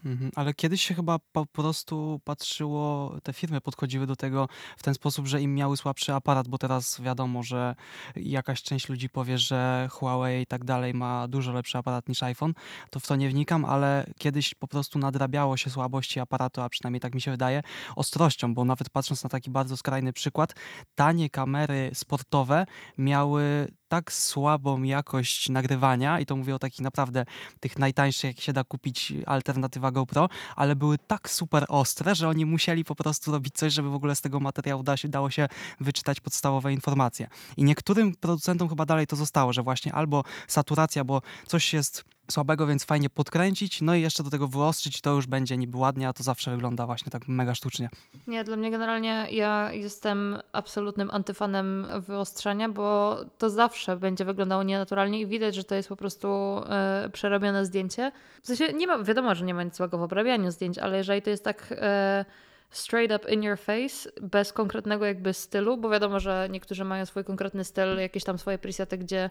[0.05, 4.93] Mhm, ale kiedyś się chyba po prostu patrzyło, te firmy podchodziły do tego w ten
[4.93, 7.75] sposób, że im miały słabszy aparat, bo teraz wiadomo, że
[8.15, 12.53] jakaś część ludzi powie, że Huawei i tak dalej ma dużo lepszy aparat niż iPhone,
[12.89, 17.01] to w to nie wnikam, ale kiedyś po prostu nadrabiało się słabości aparatu, a przynajmniej
[17.01, 17.61] tak mi się wydaje,
[17.95, 20.53] ostrością, bo nawet patrząc na taki bardzo skrajny przykład,
[20.95, 22.65] tanie kamery sportowe
[22.97, 27.25] miały tak słabą jakość nagrywania i to mówię o takich naprawdę
[27.59, 32.45] tych najtańszych, jak się da kupić alternatywa GoPro, ale były tak super ostre, że oni
[32.45, 35.47] musieli po prostu robić coś, żeby w ogóle z tego materiału da się, dało się
[35.79, 37.27] wyczytać podstawowe informacje.
[37.57, 42.67] I niektórym producentom chyba dalej to zostało, że właśnie albo saturacja, bo coś jest słabego,
[42.67, 46.13] więc fajnie podkręcić, no i jeszcze do tego wyostrzyć, to już będzie niby ładnie, a
[46.13, 47.89] to zawsze wygląda właśnie tak mega sztucznie.
[48.27, 55.21] Nie, dla mnie generalnie ja jestem absolutnym antyfanem wyostrzania, bo to zawsze będzie wyglądało nienaturalnie
[55.21, 58.11] i widać, że to jest po prostu e, przerobione zdjęcie.
[58.41, 61.21] W sensie nie ma, wiadomo, że nie ma nic złego w obrabianiu zdjęć, ale jeżeli
[61.21, 61.67] to jest tak...
[61.71, 62.25] E,
[62.71, 67.23] straight up in your face, bez konkretnego jakby stylu, bo wiadomo, że niektórzy mają swój
[67.23, 69.29] konkretny styl, jakieś tam swoje presety, gdzie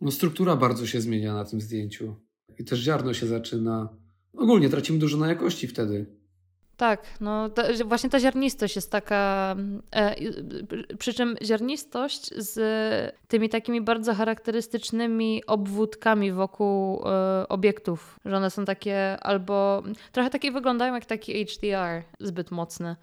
[0.00, 2.16] No, struktura bardzo się zmienia na tym zdjęciu.
[2.58, 3.88] I też ziarno się zaczyna.
[4.36, 6.06] Ogólnie tracimy dużo na jakości wtedy.
[6.76, 7.50] Tak, no
[7.84, 9.56] właśnie ta ziarnistość jest taka.
[9.94, 10.14] E,
[10.98, 12.58] przy czym ziarnistość z
[13.28, 19.82] tymi takimi bardzo charakterystycznymi obwódkami wokół e, obiektów, że one są takie albo
[20.12, 22.96] trochę takie wyglądają jak taki HDR zbyt mocny.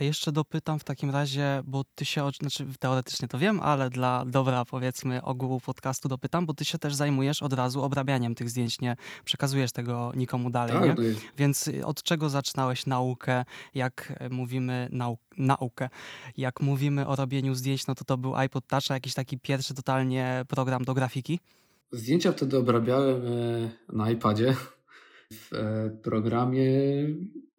[0.00, 4.24] A jeszcze dopytam w takim razie, bo ty się, znaczy teoretycznie to wiem, ale dla
[4.24, 8.80] dobra powiedzmy ogółu podcastu dopytam, bo ty się też zajmujesz od razu obrabianiem tych zdjęć,
[8.80, 10.88] nie przekazujesz tego nikomu dalej, tak, nie?
[11.12, 15.88] No Więc od czego zaczynałeś naukę, jak mówimy nau naukę,
[16.36, 19.74] jak mówimy o robieniu zdjęć, no to to był iPod Touch, a jakiś taki pierwszy
[19.74, 21.40] totalnie program do grafiki?
[21.92, 24.56] Zdjęcia wtedy obrabiałem e, na iPadzie
[25.32, 26.70] w e, programie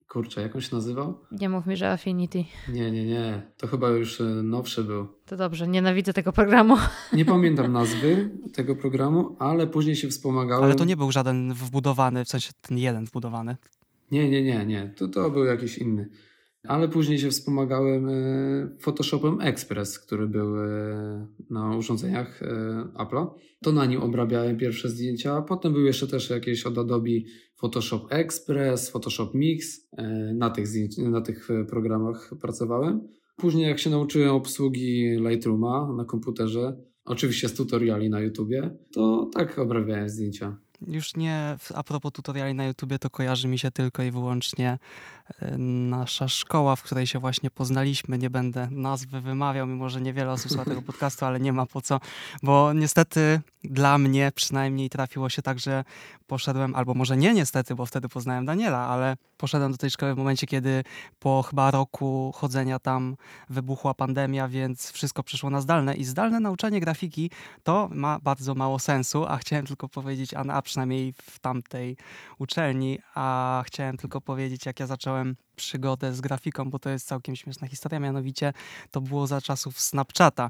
[0.09, 1.17] Kurczę, jak on się nazywał?
[1.31, 2.45] Nie mów mi, że Affinity.
[2.69, 3.41] Nie, nie, nie.
[3.57, 5.07] To chyba już e, nowszy był.
[5.25, 6.77] To dobrze, nienawidzę tego programu.
[7.13, 10.63] Nie pamiętam nazwy tego programu, ale później się wspomagałem.
[10.63, 13.57] Ale to nie był żaden wbudowany, w sensie ten jeden wbudowany.
[14.11, 14.93] Nie, nie, nie, nie.
[14.97, 16.09] To, to był jakiś inny.
[16.67, 18.11] Ale później się wspomagałem e,
[18.79, 22.41] Photoshopem Express, który był e, na urządzeniach
[22.93, 23.27] Apple'a.
[23.63, 27.09] To na nim obrabiałem pierwsze zdjęcia, a potem były jeszcze też jakieś od Adobe
[27.59, 29.89] Photoshop Express, Photoshop Mix.
[30.33, 30.67] Na tych,
[30.97, 33.07] na tych programach pracowałem.
[33.35, 39.59] Później jak się nauczyłem obsługi Lightrooma na komputerze, oczywiście z tutoriali na YouTubie, to tak
[39.59, 40.57] obrabiałem zdjęcia.
[40.87, 44.79] Już nie a propos tutoriali na YouTubie, to kojarzy mi się tylko i wyłącznie e,
[45.57, 48.17] nasza szkoła, w której się właśnie poznaliśmy.
[48.17, 51.81] Nie będę nazwy wymawiał, mimo że niewiele osób słucha tego podcastu, ale nie ma po
[51.81, 51.99] co,
[52.43, 55.83] bo niestety dla mnie przynajmniej trafiło się tak, że
[56.27, 60.17] poszedłem, albo może nie niestety, bo wtedy poznałem Daniela, ale poszedłem do tej szkoły w
[60.17, 60.83] momencie, kiedy
[61.19, 63.15] po chyba roku chodzenia tam
[63.49, 67.31] wybuchła pandemia, więc wszystko przyszło na zdalne i zdalne nauczanie grafiki
[67.63, 71.97] to ma bardzo mało sensu, a chciałem tylko powiedzieć, a, a przynajmniej w tamtej
[72.39, 77.07] uczelni, a chciałem tylko powiedzieć, jak ja zacząłem um, przygodę z grafiką, bo to jest
[77.07, 77.99] całkiem śmieszna historia.
[77.99, 78.53] Mianowicie
[78.91, 80.49] to było za czasów Snapchata,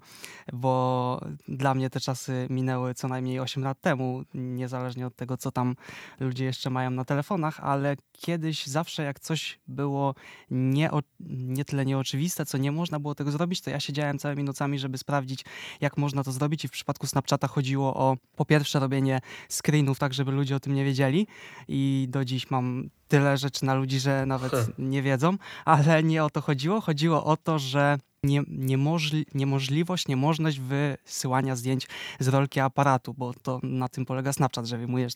[0.53, 5.51] bo dla mnie te czasy minęły co najmniej 8 lat temu, niezależnie od tego, co
[5.51, 5.75] tam
[6.19, 10.15] ludzie jeszcze mają na telefonach, ale kiedyś zawsze jak coś było
[10.51, 14.79] nie, nie tyle nieoczywiste, co nie można było tego zrobić, to ja siedziałem całymi nocami,
[14.79, 15.45] żeby sprawdzić,
[15.81, 20.13] jak można to zrobić i w przypadku Snapchata chodziło o po pierwsze robienie screenów tak,
[20.13, 21.27] żeby ludzie o tym nie wiedzieli
[21.67, 26.29] i do dziś mam tyle rzeczy na ludzi, że nawet nie wiedzą, ale nie o
[26.29, 26.81] to chodziło.
[26.81, 31.87] Chodziło o to, że nie, niemożli, niemożliwość, niemożność wysyłania zdjęć
[32.19, 35.13] z rolki aparatu, bo to na tym polega Snapchat, że wyjmujesz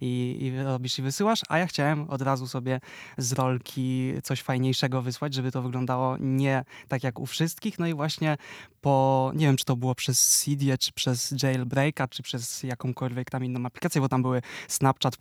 [0.00, 2.80] i, i robisz i wysyłasz, a ja chciałem od razu sobie
[3.18, 7.94] z rolki coś fajniejszego wysłać, żeby to wyglądało nie tak jak u wszystkich, no i
[7.94, 8.36] właśnie
[8.80, 13.44] po, nie wiem czy to było przez CD, czy przez Jailbreaka, czy przez jakąkolwiek tam
[13.44, 15.16] inną aplikację, bo tam były Snapchat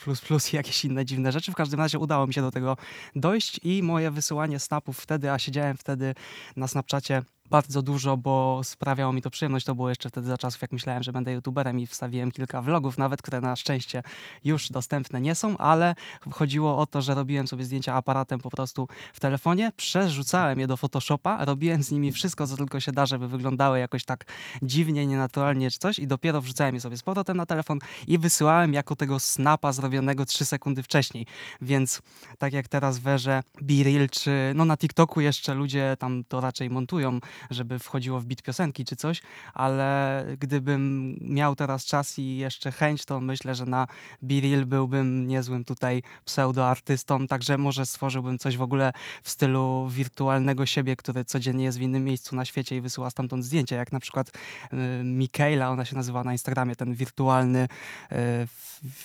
[0.54, 2.78] i jakieś inne dziwne rzeczy, w każdym razie udało mi się do tego
[3.15, 6.15] dojść i moje wysyłanie snapów wtedy, a siedziałem wtedy
[6.56, 9.65] na Snapchacie bardzo dużo, bo sprawiało mi to przyjemność.
[9.65, 12.97] To było jeszcze wtedy za czasów, jak myślałem, że będę youtuberem i wstawiłem kilka vlogów
[12.97, 14.03] nawet, które na szczęście
[14.43, 15.95] już dostępne nie są, ale
[16.31, 20.77] chodziło o to, że robiłem sobie zdjęcia aparatem po prostu w telefonie, przerzucałem je do
[20.77, 24.25] Photoshopa, robiłem z nimi wszystko, co tylko się da, żeby wyglądały jakoś tak
[24.62, 28.73] dziwnie, nienaturalnie czy coś i dopiero wrzucałem je sobie z powrotem na telefon i wysyłałem
[28.73, 31.25] jako tego snapa zrobionego 3 sekundy wcześniej.
[31.62, 32.01] Więc
[32.38, 37.19] tak jak teraz werze B-Reel, czy no na TikToku jeszcze ludzie tam to raczej montują,
[37.50, 39.21] żeby wchodziło w bit piosenki czy coś,
[39.54, 43.88] ale gdybym miał teraz czas i jeszcze chęć, to myślę, że na
[44.24, 48.93] Biril byłbym niezłym tutaj pseudoartystą, także może stworzyłbym coś w ogóle
[49.24, 53.45] w stylu wirtualnego siebie, który codziennie jest w innym miejscu na świecie i wysyła stamtąd
[53.45, 57.67] zdjęcia, jak na przykład y, Mikaela, ona się nazywa na Instagramie, ten wirtualny
[58.12, 58.48] y,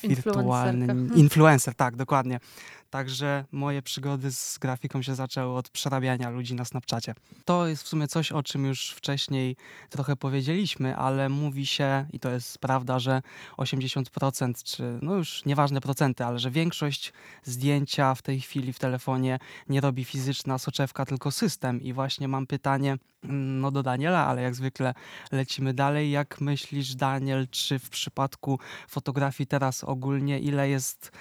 [0.09, 2.41] wirtualny influencer, tak, dokładnie.
[2.91, 7.15] Także moje przygody z grafiką się zaczęły od przerabiania ludzi na Snapchacie.
[7.45, 9.57] To jest w sumie coś, o czym już wcześniej
[9.91, 13.23] trochę powiedzieliśmy, ale mówi się, i to jest prawda, że
[13.57, 19.39] 80%, czy no już nieważne procenty, ale że większość zdjęcia w tej chwili w telefonie
[19.69, 21.83] nie robi fizyczna soczewka, tylko system.
[21.83, 24.95] I właśnie mam pytanie mm, no do Daniela, ale jak zwykle
[25.33, 26.11] lecimy dalej.
[26.11, 31.13] Jak myślisz, Daniel, czy w przypadku fotografii teraz ogólnie, ile jest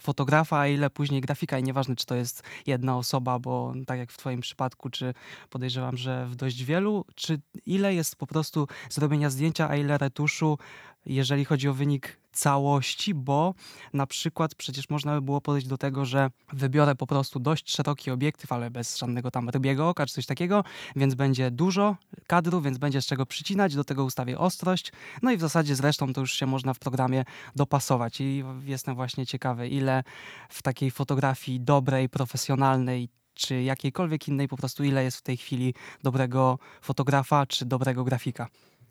[0.00, 1.58] fotografa, a ile później grafika.
[1.58, 5.14] I nieważne, czy to jest jedna osoba, bo tak jak w Twoim przypadku, czy
[5.50, 10.58] podejrzewam, że w dość wielu, czy ile jest po prostu zrobienia zdjęcia, a ile retuszu,
[11.06, 13.54] jeżeli chodzi o wynik całości, bo
[13.92, 18.10] na przykład przecież można by było podejść do tego, że wybiorę po prostu dość szeroki
[18.10, 20.64] obiektyw, ale bez żadnego tam rybiego oka czy coś takiego,
[20.96, 25.36] więc będzie dużo kadru, więc będzie z czego przycinać, do tego ustawię ostrość, no i
[25.36, 27.24] w zasadzie zresztą to już się można w programie
[27.56, 28.20] dopasować.
[28.20, 30.02] I jestem właśnie ciekawy, ile
[30.48, 35.74] w takiej fotografii dobrej, profesjonalnej czy jakiejkolwiek innej, po prostu ile jest w tej chwili
[36.02, 38.48] dobrego fotografa czy dobrego grafika?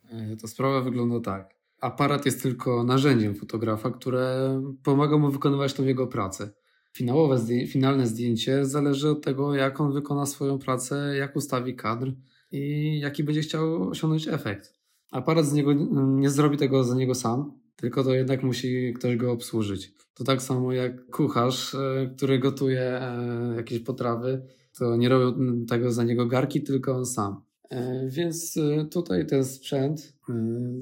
[0.09, 5.83] E, to sprawa wygląda tak aparat jest tylko narzędziem fotografa, które pomaga mu wykonywać tą
[5.83, 6.49] jego pracę.
[6.93, 12.11] Finałowe zdję finalne zdjęcie zależy od tego, jak on wykona swoją pracę, jak ustawi kadr
[12.51, 14.73] i jaki będzie chciał osiągnąć efekt.
[15.11, 15.73] Aparat z niego
[16.05, 19.93] nie zrobi tego za niego sam, tylko to jednak musi ktoś go obsłużyć.
[20.13, 24.41] To tak samo jak kucharz, e, który gotuje e, jakieś potrawy,
[24.77, 27.41] to nie robią tego za niego garki, tylko on sam.
[27.69, 30.33] E, więc e, tutaj ten sprzęt, e,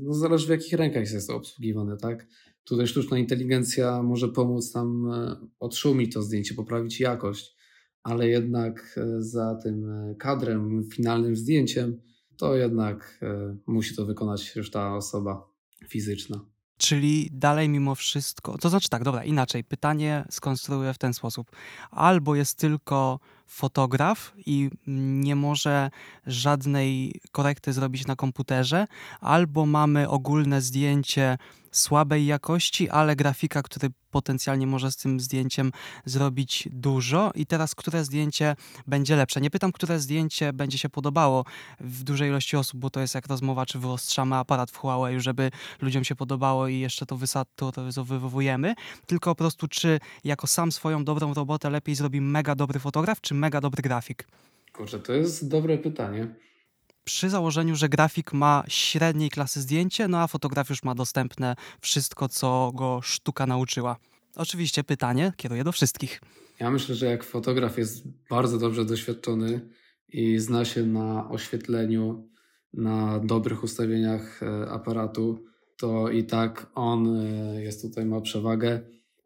[0.01, 2.27] no zależy w jakich rękach jest obsługiwany, tak?
[2.63, 5.11] Tutaj sztuczna inteligencja może pomóc nam
[5.59, 7.55] odszumić to zdjęcie, poprawić jakość,
[8.03, 9.85] ale jednak za tym
[10.19, 12.01] kadrem, finalnym zdjęciem,
[12.37, 13.19] to jednak
[13.67, 15.47] musi to wykonać już ta osoba
[15.87, 16.45] fizyczna.
[16.77, 21.51] Czyli dalej mimo wszystko, to znaczy tak, dobra, inaczej, pytanie skonstruuję w ten sposób.
[21.91, 25.89] Albo jest tylko fotograf i nie może
[26.27, 28.87] żadnej korekty zrobić na komputerze,
[29.21, 31.37] albo mamy ogólne zdjęcie
[31.71, 35.71] słabej jakości, ale grafika, który potencjalnie może z tym zdjęciem
[36.05, 37.31] zrobić dużo.
[37.35, 38.55] I teraz, które zdjęcie
[38.87, 39.41] będzie lepsze?
[39.41, 41.45] Nie pytam, które zdjęcie będzie się podobało
[41.79, 45.51] w dużej ilości osób, bo to jest jak rozmowa, czy wyostrzamy aparat w Huawei, żeby
[45.81, 51.33] ludziom się podobało i jeszcze to wysaturyzowujemy, tylko po prostu, czy jako sam swoją dobrą
[51.33, 54.27] robotę lepiej zrobi mega dobry fotograf, czy mega dobry grafik?
[54.73, 56.35] Kurczę, to jest dobre pytanie
[57.07, 62.29] przy założeniu, że grafik ma średniej klasy zdjęcie, no a fotograf już ma dostępne wszystko,
[62.29, 63.97] co go sztuka nauczyła.
[64.35, 66.21] Oczywiście pytanie kieruję do wszystkich.
[66.59, 69.69] Ja myślę, że jak fotograf jest bardzo dobrze doświadczony
[70.09, 72.29] i zna się na oświetleniu,
[72.73, 75.45] na dobrych ustawieniach e, aparatu,
[75.77, 78.79] to i tak on e, jest tutaj, ma przewagę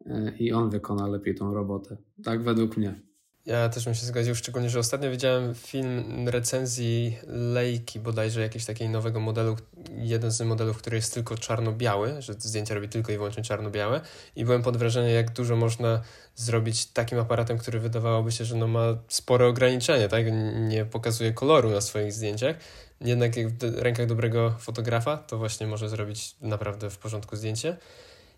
[0.06, 1.96] e, i on wykona lepiej tą robotę.
[2.24, 3.11] Tak według mnie.
[3.46, 8.90] Ja też bym się zgodził, szczególnie, że ostatnio widziałem film recenzji Leiki, bodajże jakiegoś takiego
[8.90, 9.56] nowego modelu,
[9.96, 14.00] jeden z modelów, który jest tylko czarno-biały, że zdjęcia robi tylko i wyłącznie czarno-białe
[14.36, 16.02] i byłem pod wrażeniem, jak dużo można
[16.36, 20.26] zrobić takim aparatem, który wydawałoby się, że no ma spore ograniczenie, tak?
[20.54, 22.56] Nie pokazuje koloru na swoich zdjęciach.
[23.00, 27.76] Jednak jak w rękach dobrego fotografa, to właśnie może zrobić naprawdę w porządku zdjęcie.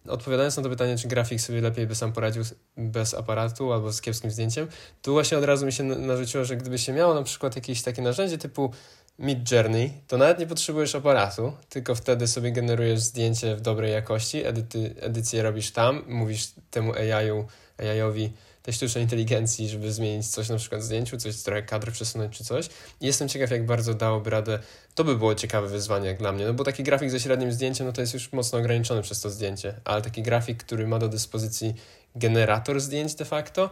[0.09, 2.43] Odpowiadając na to pytanie, czy grafik sobie lepiej by sam poradził
[2.77, 4.69] bez aparatu albo z kiepskim zdjęciem,
[5.03, 8.03] tu właśnie od razu mi się narzuciło, że gdyby się miało na przykład jakieś takie
[8.03, 8.71] narzędzie typu
[9.19, 14.45] Mid Journey, to nawet nie potrzebujesz aparatu, tylko wtedy sobie generujesz zdjęcie w dobrej jakości,
[14.45, 17.45] edyty, edycję robisz tam, mówisz temu AI-u,
[17.79, 18.33] AI-owi,
[18.64, 22.44] tej sztucznej inteligencji, żeby zmienić coś na przykład w zdjęciu, coś trochę kadr przesunąć czy
[22.44, 22.68] coś.
[23.00, 24.59] I jestem ciekaw, jak bardzo dałoby radę.
[24.94, 27.87] To by było ciekawe wyzwanie jak dla mnie, no bo taki grafik ze średnim zdjęciem,
[27.87, 31.09] no to jest już mocno ograniczony przez to zdjęcie, ale taki grafik, który ma do
[31.09, 31.74] dyspozycji
[32.14, 33.70] generator zdjęć de facto,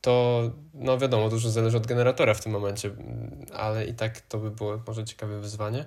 [0.00, 0.42] to
[0.74, 2.90] no wiadomo, dużo zależy od generatora w tym momencie,
[3.54, 5.84] ale i tak to by było może ciekawe wyzwanie.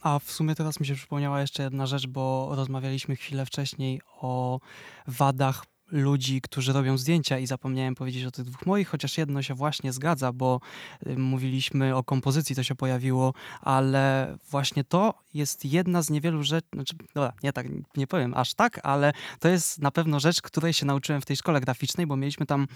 [0.00, 4.60] A w sumie teraz mi się przypomniała jeszcze jedna rzecz, bo rozmawialiśmy chwilę wcześniej o
[5.06, 9.54] wadach ludzi, którzy robią zdjęcia i zapomniałem powiedzieć o tych dwóch moich, chociaż jedno się
[9.54, 10.60] właśnie zgadza, bo
[11.06, 16.68] y, mówiliśmy o kompozycji, to się pojawiło, ale właśnie to jest jedna z niewielu rzeczy,
[16.74, 20.72] znaczy, dobra, nie tak, nie powiem aż tak, ale to jest na pewno rzecz, której
[20.72, 22.66] się nauczyłem w tej szkole graficznej, bo mieliśmy tam,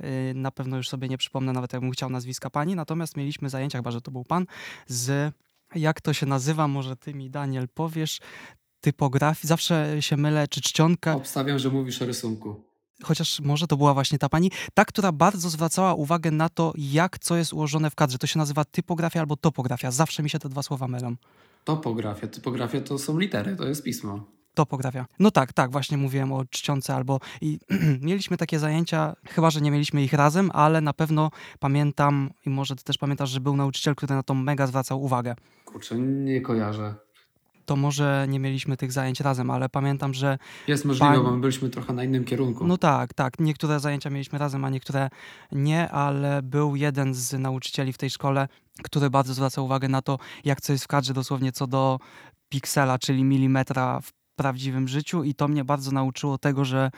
[0.00, 3.78] yy, na pewno już sobie nie przypomnę nawet jakbym chciał nazwiska pani, natomiast mieliśmy zajęcia,
[3.78, 4.46] chyba, że to był pan,
[4.86, 5.34] z
[5.74, 8.20] jak to się nazywa, może ty mi Daniel powiesz,
[8.84, 11.14] typografii, zawsze się mylę, czy czcionka.
[11.14, 12.64] Obstawiam, że mówisz o rysunku.
[13.02, 17.18] Chociaż może to była właśnie ta pani, ta, która bardzo zwracała uwagę na to, jak
[17.18, 18.18] co jest ułożone w kadrze.
[18.18, 19.90] To się nazywa typografia albo topografia.
[19.90, 21.16] Zawsze mi się te dwa słowa mylą.
[21.64, 24.24] Topografia, typografia to są litery, to jest pismo.
[24.54, 25.06] Topografia.
[25.18, 27.58] No tak, tak, właśnie mówiłem o czcionce albo i
[28.08, 32.76] mieliśmy takie zajęcia, chyba że nie mieliśmy ich razem, ale na pewno pamiętam i może
[32.76, 35.34] ty też pamiętasz, że był nauczyciel, który na to mega zwracał uwagę.
[35.64, 37.03] Kurczę, nie kojarzę
[37.64, 40.38] to może nie mieliśmy tych zajęć razem, ale pamiętam, że.
[40.68, 41.24] Jest możliwe, pan...
[41.24, 42.66] bo my byliśmy trochę na innym kierunku.
[42.66, 43.38] No tak, tak.
[43.38, 45.10] Niektóre zajęcia mieliśmy razem, a niektóre
[45.52, 48.48] nie, ale był jeden z nauczycieli w tej szkole,
[48.82, 51.98] który bardzo zwracał uwagę na to, jak co jest w kadrze, dosłownie co do
[52.48, 56.90] piksela, czyli milimetra w prawdziwym życiu i to mnie bardzo nauczyło tego, że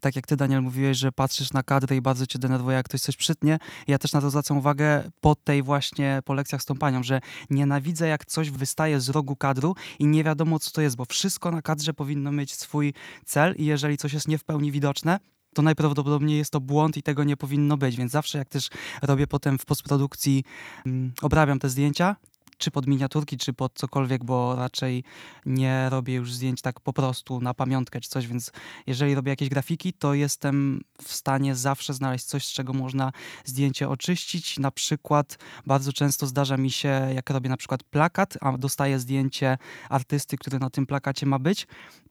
[0.00, 3.00] tak jak ty Daniel mówiłeś, że patrzysz na kadrę i bardzo cię denerwuje, jak ktoś
[3.00, 3.58] coś przytnie.
[3.86, 7.20] Ja też na to zwracam uwagę po tej właśnie, po lekcjach z tą panią, że
[7.50, 11.50] nienawidzę jak coś wystaje z rogu kadru i nie wiadomo co to jest, bo wszystko
[11.50, 15.18] na kadrze powinno mieć swój cel i jeżeli coś jest nie w pełni widoczne,
[15.54, 17.96] to najprawdopodobniej jest to błąd i tego nie powinno być.
[17.96, 18.68] Więc zawsze jak też
[19.02, 20.44] robię potem w postprodukcji,
[20.86, 22.16] um, obrabiam te zdjęcia,
[22.62, 25.04] czy pod miniaturki, czy pod cokolwiek, bo raczej
[25.46, 28.52] nie robię już zdjęć tak po prostu na pamiątkę czy coś, więc
[28.86, 33.12] jeżeli robię jakieś grafiki, to jestem w stanie zawsze znaleźć coś, z czego można
[33.44, 34.58] zdjęcie oczyścić.
[34.58, 39.58] Na przykład bardzo często zdarza mi się, jak robię na przykład plakat, a dostaję zdjęcie
[39.88, 41.66] artysty, który na tym plakacie ma być,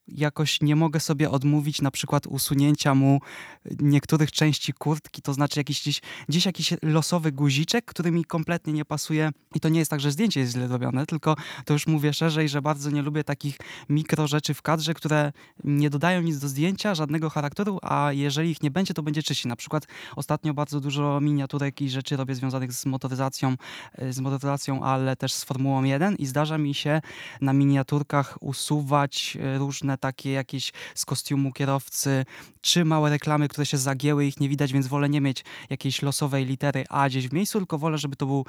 [0.07, 3.19] jakoś nie mogę sobie odmówić na przykład usunięcia mu
[3.79, 8.85] niektórych części kurtki, to znaczy jakiś gdzieś, gdzieś jakiś losowy guziczek, który mi kompletnie nie
[8.85, 12.13] pasuje i to nie jest tak, że zdjęcie jest źle zrobione, tylko to już mówię
[12.13, 13.57] szerzej, że bardzo nie lubię takich
[13.89, 15.31] mikro rzeczy w kadrze, które
[15.63, 19.49] nie dodają nic do zdjęcia, żadnego charakteru, a jeżeli ich nie będzie, to będzie czyściej.
[19.49, 23.55] Na przykład ostatnio bardzo dużo miniaturek i rzeczy robię związanych z motoryzacją,
[24.09, 27.01] z motoryzacją, ale też z Formułą 1 i zdarza mi się
[27.41, 32.25] na miniaturkach usuwać różne takie jakieś z kostiumu kierowcy,
[32.61, 36.45] czy małe reklamy, które się zagięły, ich nie widać, więc wolę nie mieć jakiejś losowej
[36.45, 38.45] litery A gdzieś w miejscu, tylko wolę, żeby to był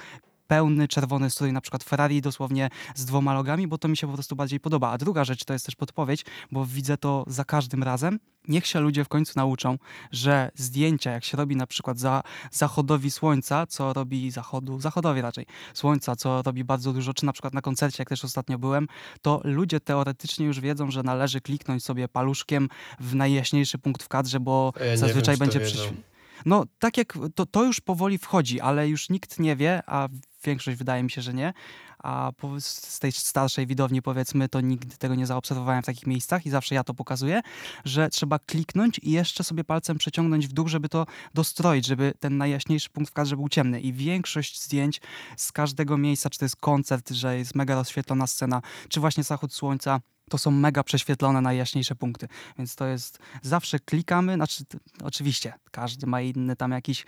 [0.52, 4.12] pełny czerwony strój, na przykład Ferrari dosłownie z dwoma logami, bo to mi się po
[4.12, 4.90] prostu bardziej podoba.
[4.90, 8.18] A druga rzecz to jest też podpowiedź, bo widzę to za każdym razem.
[8.48, 9.78] Niech się ludzie w końcu nauczą,
[10.10, 15.46] że zdjęcia, jak się robi na przykład za zachodowi słońca, co robi zachodu, zachodowi raczej
[15.74, 18.88] słońca, co robi bardzo dużo, czy na przykład na koncercie, jak też ostatnio byłem,
[19.22, 22.68] to ludzie teoretycznie już wiedzą, że należy kliknąć sobie paluszkiem
[23.00, 26.11] w najjaśniejszy punkt w kadrze, bo Ja nie zazwyczaj wiem, będzie wiedzą.
[26.46, 30.08] No, tak jak to, to już powoli wchodzi, ale już nikt nie wie, a
[30.44, 31.52] większość wydaje mi się, że nie.
[31.98, 36.50] A z tej starszej widowni, powiedzmy, to nigdy tego nie zaobserwowałem w takich miejscach i
[36.50, 37.40] zawsze ja to pokazuję,
[37.84, 42.36] że trzeba kliknąć i jeszcze sobie palcem przeciągnąć w dół, żeby to dostroić, żeby ten
[42.36, 43.80] najjaśniejszy punkt w kadrze był ciemny.
[43.80, 45.00] I większość zdjęć
[45.36, 49.54] z każdego miejsca, czy to jest koncert, że jest mega rozświetlona scena, czy właśnie zachód
[49.54, 50.00] słońca,
[50.32, 52.28] to są mega prześwietlone najjaśniejsze punkty.
[52.58, 54.64] Więc to jest zawsze klikamy, znaczy
[55.04, 57.06] oczywiście każdy ma inny tam jakiś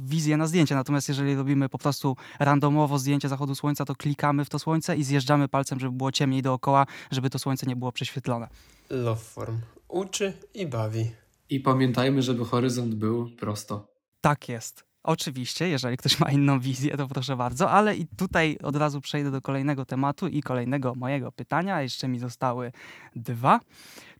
[0.00, 4.48] wizję na zdjęcie, natomiast jeżeli robimy po prostu randomowo zdjęcie zachodu słońca, to klikamy w
[4.48, 8.48] to słońce i zjeżdżamy palcem, żeby było ciemniej dookoła, żeby to słońce nie było prześwietlone.
[8.90, 9.58] Love form.
[9.88, 11.10] Uczy i bawi.
[11.48, 13.88] I pamiętajmy, żeby horyzont był prosto.
[14.20, 14.91] Tak jest.
[15.04, 19.30] Oczywiście, jeżeli ktoś ma inną wizję, to proszę bardzo, ale i tutaj od razu przejdę
[19.30, 21.82] do kolejnego tematu i kolejnego mojego pytania.
[21.82, 22.72] Jeszcze mi zostały
[23.16, 23.60] dwa.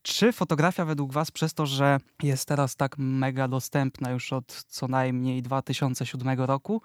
[0.02, 4.88] Czy fotografia według Was przez to, że jest teraz tak mega dostępna już od co
[4.88, 6.82] najmniej 2007 roku,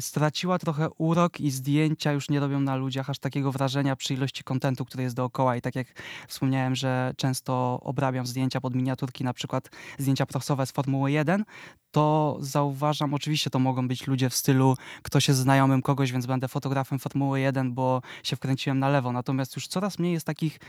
[0.00, 4.44] straciła trochę urok i zdjęcia już nie robią na ludziach aż takiego wrażenia przy ilości
[4.44, 5.86] kontentu, który jest dookoła i tak jak
[6.28, 11.44] wspomniałem, że często obrabiam zdjęcia pod miniaturki, na przykład zdjęcia prasowe z Formuły 1,
[11.90, 16.48] to zauważam, oczywiście to mogą być ludzie w stylu ktoś jest znajomym kogoś, więc będę
[16.48, 19.12] fotografem Formuły 1, bo się wkręciłem na lewo.
[19.12, 20.60] Natomiast już coraz mniej jest takich,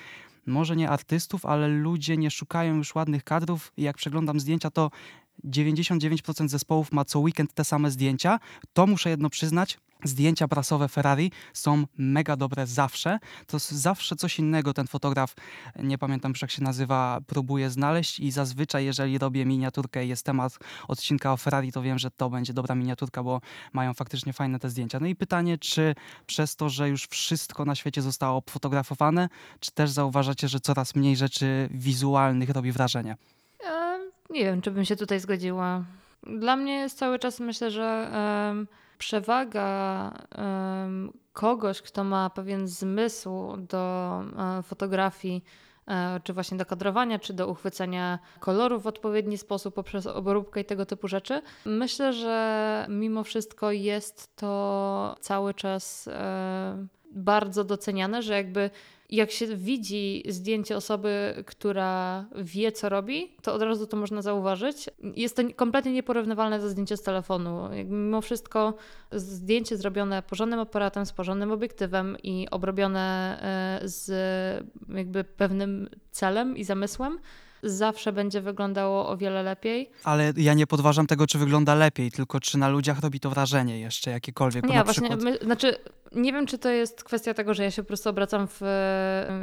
[0.46, 4.92] może nie artystów, ale ludzie nie szukają już ładnych kadrów i jak przeglądam zdjęcia, to
[5.46, 8.40] 99% zespołów ma co weekend te same zdjęcia.
[8.74, 9.78] To muszę jedno przyznać.
[10.04, 13.20] Zdjęcia prasowe Ferrari są mega dobre zawsze.
[13.48, 15.36] To zawsze coś innego ten fotograf,
[15.84, 20.58] nie pamiętam jak się nazywa, próbuje znaleźć i zazwyczaj jeżeli robię miniaturkę i jest temat
[20.88, 23.42] odcinka o Ferrari, to wiem, że to będzie dobra miniaturka, bo
[23.74, 25.00] mają faktycznie fajne te zdjęcia.
[25.00, 29.30] No i pytanie, czy przez to, że już wszystko na świecie zostało fotografowane,
[29.60, 33.18] czy też zauważacie, że coraz mniej rzeczy wizualnych robi wrażenie?
[34.30, 35.84] Nie wiem, czy bym się tutaj zgodziła.
[36.24, 38.10] Dla mnie jest cały czas, myślę, że
[38.50, 38.68] em,
[38.98, 45.44] przewaga em, kogoś, kto ma pewien zmysł do e, fotografii,
[45.88, 50.66] e, czy właśnie do kadrowania, czy do uchwycenia kolorów w odpowiedni sposób poprzez obróbkę i
[50.66, 51.42] tego typu rzeczy.
[51.66, 56.10] Myślę, że mimo wszystko jest to cały czas
[57.18, 58.70] bardzo doceniane, że jakby
[59.10, 64.90] jak się widzi zdjęcie osoby, która wie, co robi, to od razu to można zauważyć.
[65.16, 67.70] Jest to kompletnie nieporównywalne do zdjęcia z telefonu.
[67.86, 68.74] Mimo wszystko
[69.12, 73.38] zdjęcie zrobione porządnym aparatem, z porządnym obiektywem i obrobione
[73.84, 74.10] e, z
[74.90, 77.20] jakby pewnym celem i zamysłem,
[77.64, 79.90] zawsze będzie wyglądało o wiele lepiej.
[80.04, 83.80] Ale ja nie podważam tego, czy wygląda lepiej, tylko czy na ludziach robi to wrażenie
[83.80, 84.64] jeszcze jakiekolwiek.
[84.64, 85.22] Nie, właśnie, przykład...
[85.22, 85.78] my, znaczy
[86.12, 88.62] nie wiem, czy to jest kwestia tego, że ja się po prostu obracam w,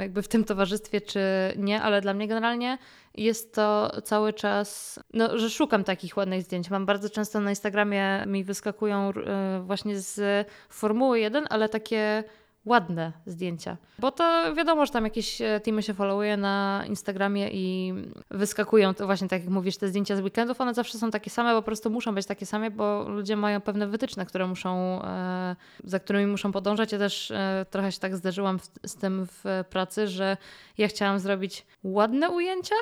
[0.00, 1.20] jakby w tym towarzystwie, czy
[1.56, 2.78] nie, ale dla mnie generalnie
[3.14, 6.70] jest to cały czas, no, że szukam takich ładnych zdjęć.
[6.70, 12.24] Mam bardzo często na Instagramie mi wyskakują e, właśnie z Formuły 1, ale takie
[12.66, 13.76] ładne zdjęcia.
[13.98, 17.94] Bo to wiadomo, że tam jakieś e, teamy się followuje na Instagramie i
[18.30, 21.54] wyskakują, to właśnie tak jak mówisz, te zdjęcia z weekendów, one zawsze są takie same,
[21.54, 26.00] po prostu muszą być takie same, bo ludzie mają pewne wytyczne, które muszą, e, za
[26.00, 26.92] którymi muszą podążać.
[26.92, 30.36] Ja też e, trochę się tak zderzyłam z tym w pracy, że
[30.78, 32.74] ja chciałam zrobić ładne ujęcia,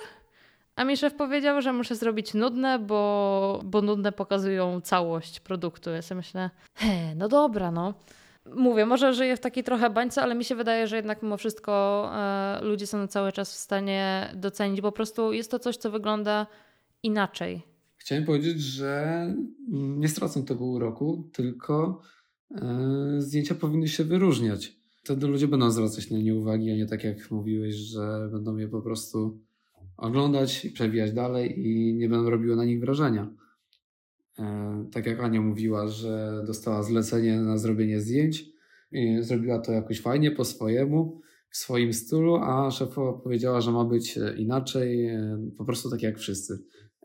[0.76, 5.90] a mi szef powiedział, że muszę zrobić nudne, bo, bo nudne pokazują całość produktu.
[5.90, 7.94] Ja sobie myślę, he, no dobra, no.
[8.46, 12.10] Mówię, może żyję w takiej trochę bańce, ale mi się wydaje, że jednak mimo wszystko
[12.14, 16.46] e, ludzie są cały czas w stanie docenić, po prostu jest to coś, co wygląda
[17.02, 17.62] inaczej.
[17.96, 19.26] Chciałem powiedzieć, że
[19.70, 22.02] nie stracą tego uroku, tylko
[22.50, 24.76] e, zdjęcia powinny się wyróżniać.
[25.02, 28.68] Wtedy ludzie będą zwracać na nie uwagi, a nie tak jak mówiłeś, że będą je
[28.68, 29.38] po prostu
[29.96, 33.30] oglądać i przewijać dalej i nie będą robiły na nich wrażenia.
[34.38, 38.44] E, tak jak Ania mówiła, że dostała zlecenie na zrobienie zdjęć
[38.92, 41.20] I zrobiła to jakoś fajnie, po swojemu,
[41.50, 45.10] w swoim stylu, a szefowa powiedziała, że ma być inaczej,
[45.58, 46.58] po prostu tak jak wszyscy.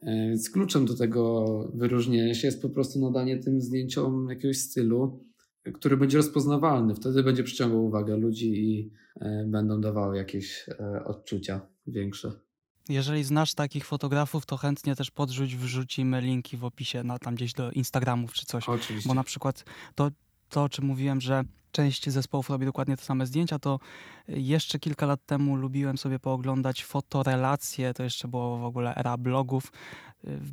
[0.03, 5.25] Więc kluczem do tego wyróżnienia się jest po prostu nadanie tym zdjęciom jakiegoś stylu,
[5.73, 6.95] który będzie rozpoznawalny.
[6.95, 8.91] Wtedy będzie przyciągał uwagę ludzi i
[9.47, 10.69] będą dawały jakieś
[11.05, 12.31] odczucia większe.
[12.89, 17.53] Jeżeli znasz takich fotografów, to chętnie też podrzuć, wrzucimy linki w opisie na tam gdzieś
[17.53, 18.69] do Instagramów czy coś.
[18.69, 19.07] Oczywiście.
[19.07, 19.63] Bo na przykład
[19.95, 20.09] to,
[20.49, 23.79] to o czym mówiłem, że część zespołów robi dokładnie te same zdjęcia, to
[24.27, 29.71] jeszcze kilka lat temu lubiłem sobie pooglądać fotorelacje, to jeszcze było w ogóle era blogów,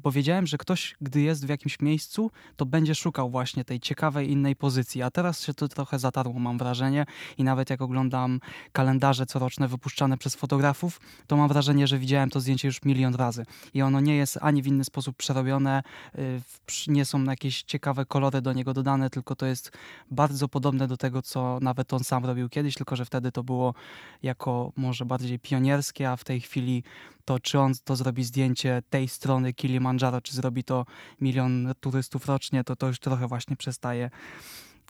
[0.02, 4.30] bo wiedziałem, że ktoś, gdy jest w jakimś miejscu, to będzie szukał właśnie tej ciekawej
[4.30, 5.02] innej pozycji.
[5.02, 7.06] A teraz się to trochę zatarło, mam wrażenie.
[7.38, 8.40] I nawet jak oglądam
[8.72, 13.46] kalendarze coroczne wypuszczane przez fotografów, to mam wrażenie, że widziałem to zdjęcie już milion razy.
[13.74, 15.82] I ono nie jest ani w inny sposób przerobione,
[16.18, 16.40] y,
[16.88, 19.70] nie są jakieś ciekawe kolory do niego dodane, tylko to jest
[20.10, 23.74] bardzo podobne do tego, co nawet on sam robił kiedyś, tylko że wtedy to było
[24.22, 26.82] jako może bardziej pionierskie, a w tej chwili
[27.24, 30.86] to czy on to zrobi zdjęcie tej strony Kilimandżaro, czy zrobi to
[31.20, 34.10] milion turystów rocznie, to to już trochę właśnie przestaje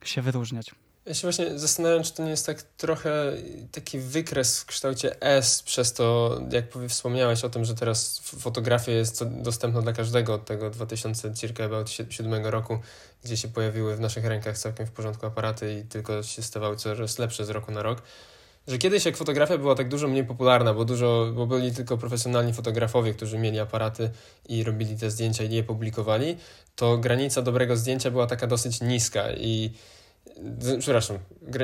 [0.05, 0.71] się wyróżniać.
[1.07, 3.33] Ja się właśnie zastanawiam, czy to nie jest tak trochę
[3.73, 9.25] taki wykres w kształcie S, przez to, jak wspomniałeś o tym, że teraz fotografia jest
[9.25, 12.79] dostępna dla każdego od tego 2007 roku,
[13.25, 17.19] gdzie się pojawiły w naszych rękach całkiem w porządku aparaty i tylko się stawały coraz
[17.19, 18.03] lepsze z roku na rok
[18.67, 22.53] że kiedyś jak fotografia była tak dużo mniej popularna, bo dużo, bo byli tylko profesjonalni
[22.53, 24.11] fotografowie, którzy mieli aparaty
[24.49, 26.37] i robili te zdjęcia i je publikowali,
[26.77, 29.71] to granica dobrego zdjęcia była taka dosyć niska i
[30.79, 31.19] przepraszam,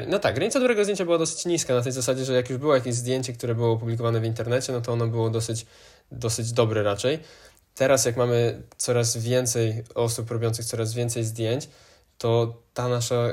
[0.08, 2.74] no tak, granica dobrego zdjęcia była dosyć niska na tej zasadzie, że jak już było
[2.74, 5.66] jakieś zdjęcie, które było opublikowane w internecie, no to ono było dosyć,
[6.12, 7.18] dosyć dobre raczej.
[7.74, 11.68] Teraz jak mamy coraz więcej osób robiących coraz więcej zdjęć,
[12.18, 13.28] to ta nasza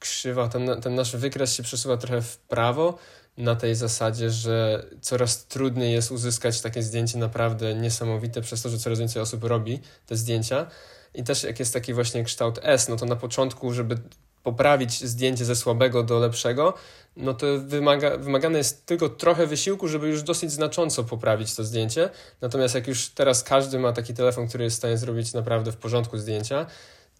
[0.00, 2.98] krzywa, ten, ten nasz wykres się przesuwa trochę w prawo
[3.36, 8.78] na tej zasadzie, że coraz trudniej jest uzyskać takie zdjęcie naprawdę niesamowite przez to, że
[8.78, 10.66] coraz więcej osób robi te zdjęcia.
[11.14, 13.98] I też jak jest taki właśnie kształt S, no to na początku, żeby
[14.42, 16.74] poprawić zdjęcie ze słabego do lepszego,
[17.16, 22.10] no to wymaga, wymagane jest tylko trochę wysiłku, żeby już dosyć znacząco poprawić to zdjęcie.
[22.40, 25.76] Natomiast jak już teraz każdy ma taki telefon, który jest w stanie zrobić naprawdę w
[25.76, 26.66] porządku zdjęcia,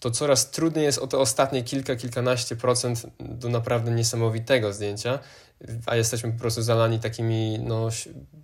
[0.01, 5.19] to coraz trudniej jest o te ostatnie kilka, kilkanaście procent do naprawdę niesamowitego zdjęcia,
[5.87, 7.89] a jesteśmy po prostu zalani takimi no,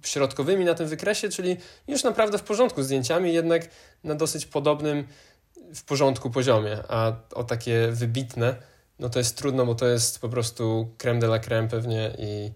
[0.02, 1.56] środkowymi na tym wykresie, czyli
[1.88, 3.68] już naprawdę w porządku zdjęciami, jednak
[4.04, 5.06] na dosyć podobnym
[5.74, 8.56] w porządku poziomie, a o takie wybitne,
[8.98, 12.52] no to jest trudno, bo to jest po prostu creme de la creme pewnie i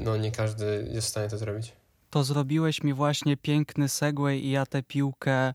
[0.00, 1.72] no nie każdy jest w stanie to zrobić.
[2.10, 5.54] To zrobiłeś mi właśnie piękny segway i ja tę piłkę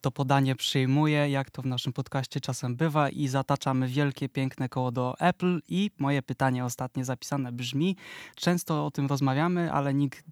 [0.00, 4.92] to podanie przyjmuję, jak to w naszym podcaście czasem bywa i zataczamy wielkie, piękne koło
[4.92, 5.60] do Apple.
[5.68, 7.96] I moje pytanie ostatnie zapisane brzmi,
[8.36, 10.24] często o tym rozmawiamy, ale nikt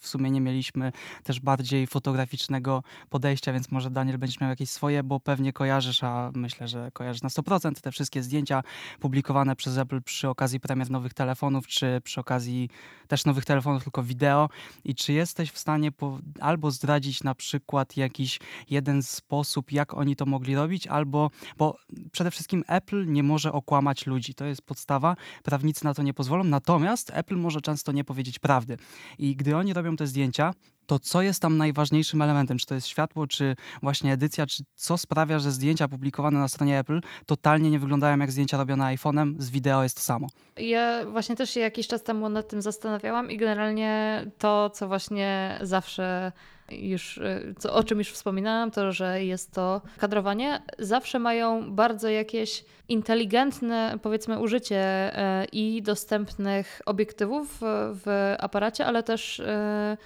[0.00, 0.92] w sumie nie mieliśmy
[1.24, 6.30] też bardziej fotograficznego podejścia, więc może Daniel będziesz miał jakieś swoje, bo pewnie kojarzysz, a
[6.34, 8.62] myślę, że kojarzysz na 100% te wszystkie zdjęcia
[9.00, 12.70] publikowane przez Apple przy okazji premier nowych telefonów, czy przy okazji
[13.08, 14.48] też nowych telefonów, tylko wideo.
[14.84, 18.40] I czy jesteś w stanie po, albo zdradzić na przykład jakiś
[18.70, 21.76] jeden jeden sposób, jak oni to mogli robić, albo, bo
[22.12, 24.34] przede wszystkim Apple nie może okłamać ludzi.
[24.34, 28.76] To jest podstawa, prawnicy na to nie pozwolą, natomiast Apple może często nie powiedzieć prawdy.
[29.18, 30.54] I gdy oni robią te zdjęcia,
[30.86, 32.58] to co jest tam najważniejszym elementem?
[32.58, 36.78] Czy to jest światło, czy właśnie edycja, czy co sprawia, że zdjęcia publikowane na stronie
[36.78, 40.26] Apple totalnie nie wyglądają jak zdjęcia robione iPhone'em, z wideo jest to samo?
[40.56, 45.58] Ja właśnie też się jakiś czas temu nad tym zastanawiałam i generalnie to, co właśnie
[45.62, 46.32] zawsze
[46.70, 52.08] już, y, co, o czym już wspominałam, to, że jest to kadrowanie, zawsze mają bardzo
[52.08, 57.58] jakieś inteligentne, powiedzmy, użycie e, i dostępnych obiektywów
[58.04, 59.96] w aparacie, ale też e,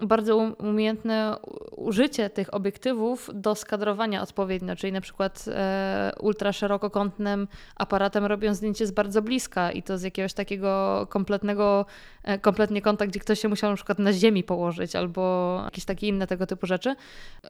[0.00, 1.36] bardzo um, umiejętne
[1.76, 8.90] użycie tych obiektywów do skadrowania odpowiednio, czyli na przykład e, ultraszerokokątnym aparatem robią zdjęcie z
[8.90, 11.86] bardzo bliska i to z jakiegoś takiego kompletnego,
[12.17, 16.08] e, kompletnie kąta, gdzie ktoś się musiał na przykład na ziemi położyć albo jakieś takie
[16.08, 16.94] inne tego typu rzeczy,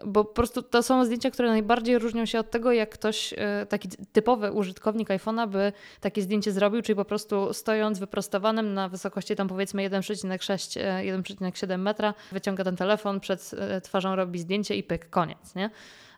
[0.06, 3.66] bo po prostu to są zdjęcia, które najbardziej różnią się od tego, jak ktoś, e,
[3.66, 9.36] taki typowy użytkownik iPhone'a by takie zdjęcie zrobił, czyli po prostu stojąc wyprostowanym na wysokości
[9.36, 15.10] tam powiedzmy 1,6, 1,7 metra, wyciąga ten telefon, przed e, twarzą robi zdjęcie i pyk,
[15.10, 15.70] koniec, nie?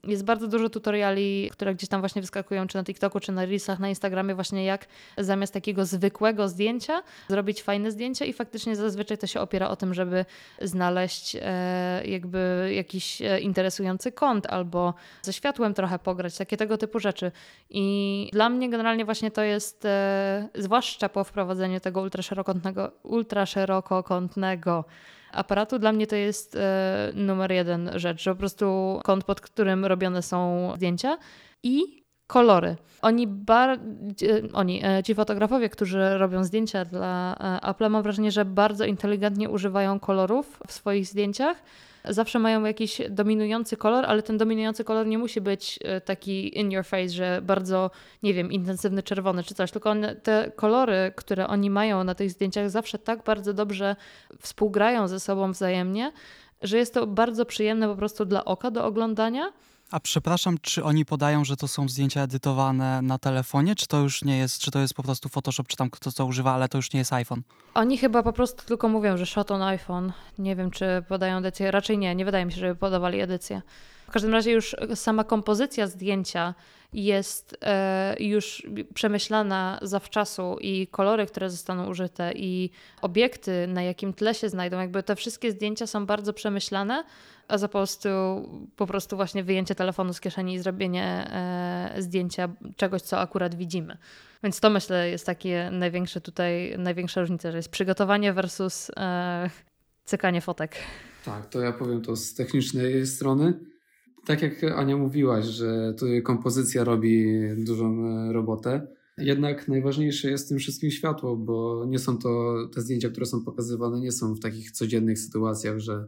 [0.05, 3.79] Jest bardzo dużo tutoriali, które gdzieś tam właśnie wyskakują, czy na TikToku, czy na Reelsach,
[3.79, 4.87] na Instagramie, właśnie jak
[5.19, 9.95] zamiast takiego zwykłego zdjęcia zrobić fajne zdjęcie i faktycznie zazwyczaj to się opiera o tym,
[9.95, 10.25] żeby
[10.63, 16.99] znaleźć e, jakby jakiś e, interesujący kąt albo ze światłem trochę pograć, takie tego typu
[16.99, 17.33] rzeczy.
[17.71, 24.85] I dla mnie generalnie właśnie to jest, e, zwłaszcza po wprowadzeniu tego ultraszerokątnego, ultraszerokokątnego
[25.33, 29.85] aparatu, dla mnie to jest e, numer jeden rzecz, że po prostu kąt, pod którym
[29.85, 31.19] robione są zdjęcia
[31.63, 32.77] i kolory.
[33.03, 33.79] Oni, bar,
[34.53, 39.51] oni, e, ci fotografowie, którzy robią zdjęcia dla e, Apple, mam wrażenie, że bardzo inteligentnie
[39.51, 41.63] używają kolorów w swoich zdjęciach
[42.05, 46.73] zawsze mają jakiś dominujący kolor, ale ten dominujący kolor nie musi być e, taki in
[46.73, 47.91] your face, że bardzo,
[48.23, 52.31] nie wiem, intensywny czerwony czy coś, tylko one, te kolory, które oni mają na tych
[52.31, 53.97] zdjęciach zawsze tak bardzo dobrze
[54.39, 56.13] współgrają ze sobą wzajemnie,
[56.63, 59.53] że jest to bardzo przyjemne po prostu dla oka do oglądania.
[59.91, 64.25] A przepraszam, czy oni podają, że to są zdjęcia edytowane na telefonie, czy to już
[64.25, 66.79] nie jest, czy to jest po prostu Photoshop, czy tam kto co używa, ale to
[66.79, 67.43] już nie jest iPhone?
[67.75, 70.13] Oni chyba po prostu tylko mówią, że shot on iPhone.
[70.39, 71.71] Nie wiem, czy podają edycję.
[71.71, 73.63] Raczej nie, nie wydaje mi się, żeby podawali edycję.
[74.11, 76.55] W każdym razie już sama kompozycja zdjęcia
[76.93, 82.71] jest e, już przemyślana zawczasu i kolory, które zostaną użyte i
[83.03, 87.05] obiekty, na jakim tle się znajdą, jakby te wszystkie zdjęcia są bardzo przemyślane,
[87.49, 88.09] a za prostu,
[88.77, 93.97] po prostu właśnie wyjęcie telefonu z kieszeni i zrobienie e, zdjęcia czegoś, co akurat widzimy.
[94.43, 99.51] Więc to myślę jest takie największe tutaj, największa różnica, że jest przygotowanie versus e,
[100.05, 100.77] cykanie fotek.
[101.25, 103.70] Tak, to ja powiem to z technicznej strony.
[104.27, 108.87] Tak jak Ania mówiłaś, że tu kompozycja robi dużą e, robotę.
[109.19, 113.45] Jednak najważniejsze jest w tym wszystkim światło, bo nie są to te zdjęcia, które są
[113.45, 116.07] pokazywane, nie są w takich codziennych sytuacjach, że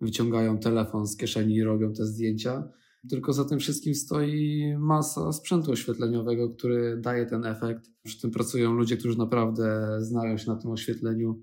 [0.00, 2.68] wyciągają telefon z kieszeni i robią te zdjęcia.
[3.10, 7.90] Tylko za tym wszystkim stoi masa sprzętu oświetleniowego, który daje ten efekt.
[8.02, 11.42] Przy tym pracują ludzie, którzy naprawdę znają się na tym oświetleniu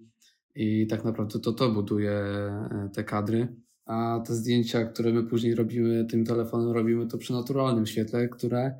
[0.56, 3.56] i tak naprawdę to to buduje e, te kadry.
[3.90, 8.74] A te zdjęcia, które my później robimy tym telefonem, robimy to przy naturalnym świetle, które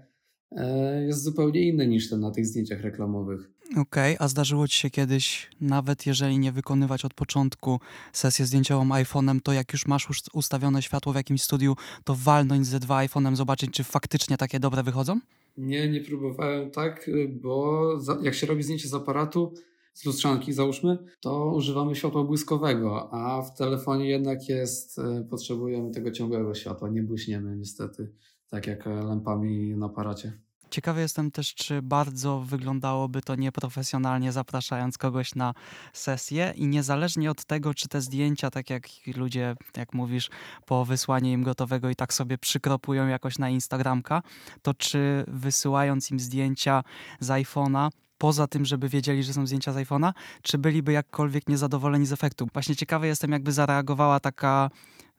[0.52, 3.50] e, jest zupełnie inne niż ten na tych zdjęciach reklamowych.
[3.72, 7.80] Okej, okay, a zdarzyło ci się kiedyś, nawet jeżeli nie wykonywać od początku
[8.14, 12.80] sesję zdjęciową iPhone'em, to jak już masz ustawione światło w jakimś studiu, to walnąć ze
[12.80, 15.20] dwa iPhone'em, zobaczyć, czy faktycznie takie dobre wychodzą?
[15.58, 17.84] Nie, nie próbowałem tak, bo
[18.22, 19.54] jak się robi zdjęcie z aparatu,
[20.00, 26.12] z lustrzanki załóżmy, to używamy światła błyskowego, a w telefonie jednak jest, e, potrzebujemy tego
[26.12, 28.14] ciągłego światła, nie błyśniemy niestety,
[28.50, 30.40] tak jak lampami na aparacie.
[30.70, 35.54] Ciekawy jestem też, czy bardzo wyglądałoby to nieprofesjonalnie, zapraszając kogoś na
[35.94, 40.30] sesję i niezależnie od tego, czy te zdjęcia, tak jak ludzie, jak mówisz,
[40.66, 44.22] po wysłaniu im gotowego i tak sobie przykropują jakoś na Instagramka,
[44.62, 46.84] to czy wysyłając im zdjęcia
[47.20, 47.90] z iPhone'a,
[48.20, 52.48] poza tym, żeby wiedzieli, że są zdjęcia z iPhone'a, czy byliby jakkolwiek niezadowoleni z efektu.
[52.54, 54.70] Właśnie ciekawy jestem, jakby zareagowała taka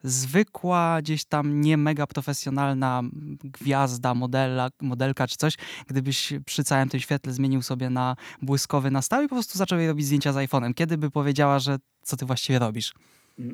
[0.03, 3.01] zwykła, gdzieś tam nie mega profesjonalna
[3.43, 9.01] gwiazda, modela, modelka czy coś, gdybyś przy całym tym świetle zmienił sobie na błyskowy na
[9.01, 10.73] stałe i po prostu zaczął jej robić zdjęcia z iPhone'em.
[10.73, 12.93] Kiedy by powiedziała, że co ty właściwie robisz?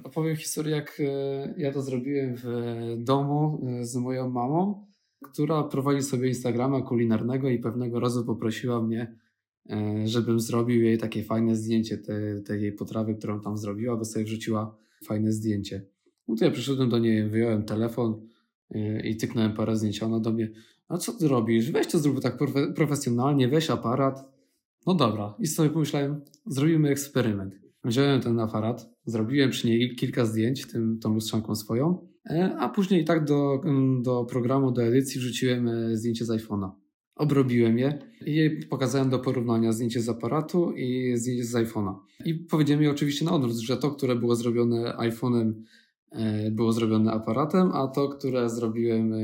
[0.03, 2.45] Opowiem historię, jak e, ja to zrobiłem w
[2.97, 4.85] domu e, z moją mamą,
[5.23, 9.15] która prowadzi sobie Instagrama kulinarnego i pewnego razu poprosiła mnie,
[10.05, 11.97] żebym zrobił jej takie fajne zdjęcie
[12.45, 15.85] tej, jej potrawy, którą tam zrobiła, bo sobie wrzuciła fajne zdjęcie.
[16.27, 18.21] No to ja przyszedłem do niej, wyjąłem telefon
[18.75, 20.03] y, i tyknąłem parę zdjęć.
[20.03, 20.51] Ona do mnie,
[20.87, 21.71] a co ty robisz?
[21.71, 22.37] Weź to zrób tak
[22.75, 24.37] profesjonalnie, weź aparat.
[24.87, 25.35] No dobra.
[25.39, 27.55] I sobie pomyślałem, zrobimy eksperyment.
[27.83, 33.05] Wziąłem ten aparat, zrobiłem przy niej kilka zdjęć, tym, tą lustrzanką swoją, e, a później
[33.05, 33.61] tak do,
[34.01, 36.71] do programu, do edycji wrzuciłem e, zdjęcie z iPhone'a.
[37.17, 41.95] Obrobiłem je i pokazałem do porównania zdjęcie z aparatu i zdjęcie z iPhone'a.
[42.25, 45.53] I powiedziałem jej oczywiście na odwrót, że to, które było zrobione iPhone'em
[46.11, 49.13] E, było zrobione aparatem, a to, które zrobiłem.
[49.13, 49.17] E,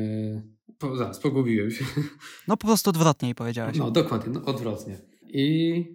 [0.77, 1.85] po, zaraz, pogubiłem się.
[2.47, 3.77] No po prostu odwrotnie powiedziałeś.
[3.77, 4.97] No dokładnie, no, odwrotnie.
[5.27, 5.85] I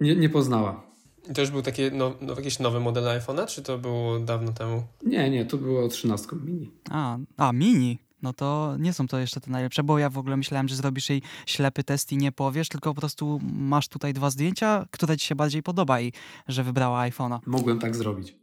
[0.00, 0.86] nie, nie poznała.
[1.30, 4.52] I to już był taki no, no, jakiś nowy model iPhone'a, czy to było dawno
[4.52, 4.82] temu?
[5.06, 6.70] Nie, nie, to było 13 mini.
[6.90, 7.98] A, a mini.
[8.22, 11.10] No to nie są to jeszcze te najlepsze, bo ja w ogóle myślałem, że zrobisz
[11.10, 15.26] jej ślepy test i nie powiesz, tylko po prostu masz tutaj dwa zdjęcia, które ci
[15.26, 16.12] się bardziej podoba i
[16.48, 17.38] że wybrała iPhone'a.
[17.46, 18.36] Mogłem tak zrobić.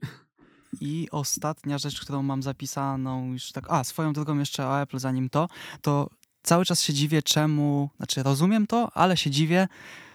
[0.81, 5.29] I ostatnia rzecz, którą mam zapisaną już tak, a swoją drogą jeszcze o Apple zanim
[5.29, 5.47] to,
[5.81, 6.09] to
[6.43, 9.67] cały czas się dziwię czemu, znaczy rozumiem to, ale się dziwię,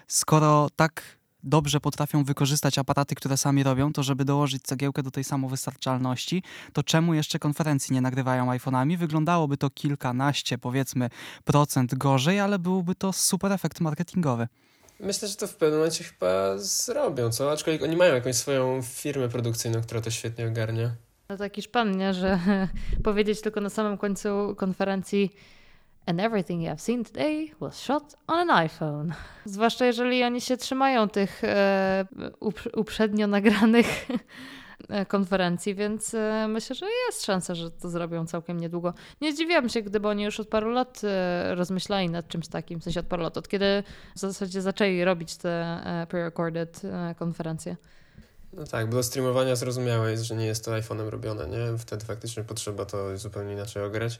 [0.07, 5.23] skoro tak dobrze potrafią wykorzystać aparaty, które sami robią, to żeby dołożyć cegiełkę do tej
[5.23, 8.97] samowystarczalności, to czemu jeszcze konferencji nie nagrywają iPhone'ami?
[8.97, 11.09] Wyglądałoby to kilkanaście, powiedzmy,
[11.43, 14.47] procent gorzej, ale byłby to super efekt marketingowy.
[14.99, 17.51] Myślę, że to w pewnym momencie chyba zrobią, co?
[17.51, 20.91] Aczkolwiek oni mają jakąś swoją firmę produkcyjną, która to świetnie ogarnia.
[21.29, 22.13] No taki szpan, nie?
[22.13, 22.39] Że
[23.03, 25.35] powiedzieć tylko na samym końcu konferencji
[26.09, 29.13] And everything you have seen today was shot on an iPhone.
[29.45, 32.05] Zwłaszcza jeżeli oni się trzymają tych e,
[32.73, 33.85] uprzednio nagranych
[34.89, 38.93] e, konferencji, więc e, myślę, że jest szansa, że to zrobią całkiem niedługo.
[39.21, 42.83] Nie zdziwiłam się, gdyby oni już od paru lat e, rozmyślali nad czymś takim, w
[42.83, 43.83] sensie od paru lat, od kiedy
[44.15, 47.75] w zasadzie zaczęli robić te e, pre-recorded e, konferencje.
[48.53, 51.77] No tak, bo do streamowania zrozumiałe jest, że nie jest to iPhone'em robione, nie?
[51.77, 54.17] Wtedy faktycznie potrzeba to zupełnie inaczej ograć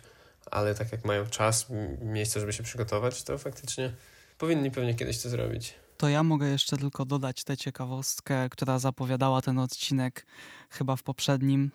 [0.52, 1.68] ale tak jak mają czas,
[2.02, 3.94] miejsce, żeby się przygotować, to faktycznie
[4.38, 5.74] powinni pewnie kiedyś to zrobić.
[5.98, 10.26] To ja mogę jeszcze tylko dodać tę ciekawostkę, która zapowiadała ten odcinek
[10.70, 11.72] chyba w poprzednim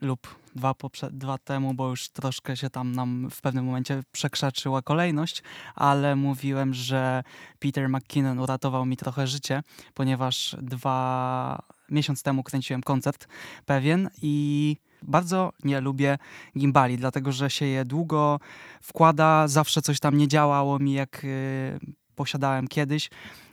[0.00, 4.82] lub dwa, poprze- dwa temu, bo już troszkę się tam nam w pewnym momencie przekrzaczyła
[4.82, 5.42] kolejność,
[5.74, 7.22] ale mówiłem, że
[7.58, 9.62] Peter McKinnon uratował mi trochę życie,
[9.94, 13.28] ponieważ dwa miesiąc temu kręciłem koncert
[13.66, 16.18] pewien i bardzo nie lubię
[16.58, 18.40] gimbali, dlatego że się je długo
[18.82, 23.10] wkłada, zawsze coś tam nie działało mi jak yy, posiadałem kiedyś.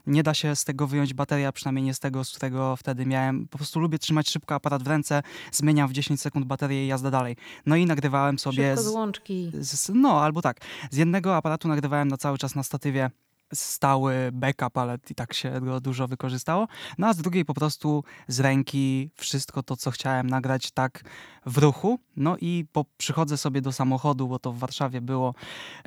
[0.08, 3.48] Nie da się z tego wyjąć bateria, przynajmniej nie z tego, z którego wtedy miałem.
[3.48, 7.12] Po prostu lubię trzymać szybko aparat w ręce, zmieniam w 10 sekund baterię i jazda
[7.12, 7.36] dalej.
[7.66, 8.76] No i nagrywałem sobie...
[8.76, 9.52] Szybko z łączki.
[9.54, 10.58] Z, no, albo tak.
[10.92, 13.10] Z jednego aparatu nagrywałem na cały czas na statywie
[13.54, 16.68] stały backup, ale i tak się go dużo wykorzystało.
[16.98, 21.04] No a z drugiej po prostu z ręki wszystko to, co chciałem nagrać tak
[21.46, 22.00] w ruchu.
[22.16, 25.34] No i po, przychodzę sobie do samochodu, bo to w Warszawie było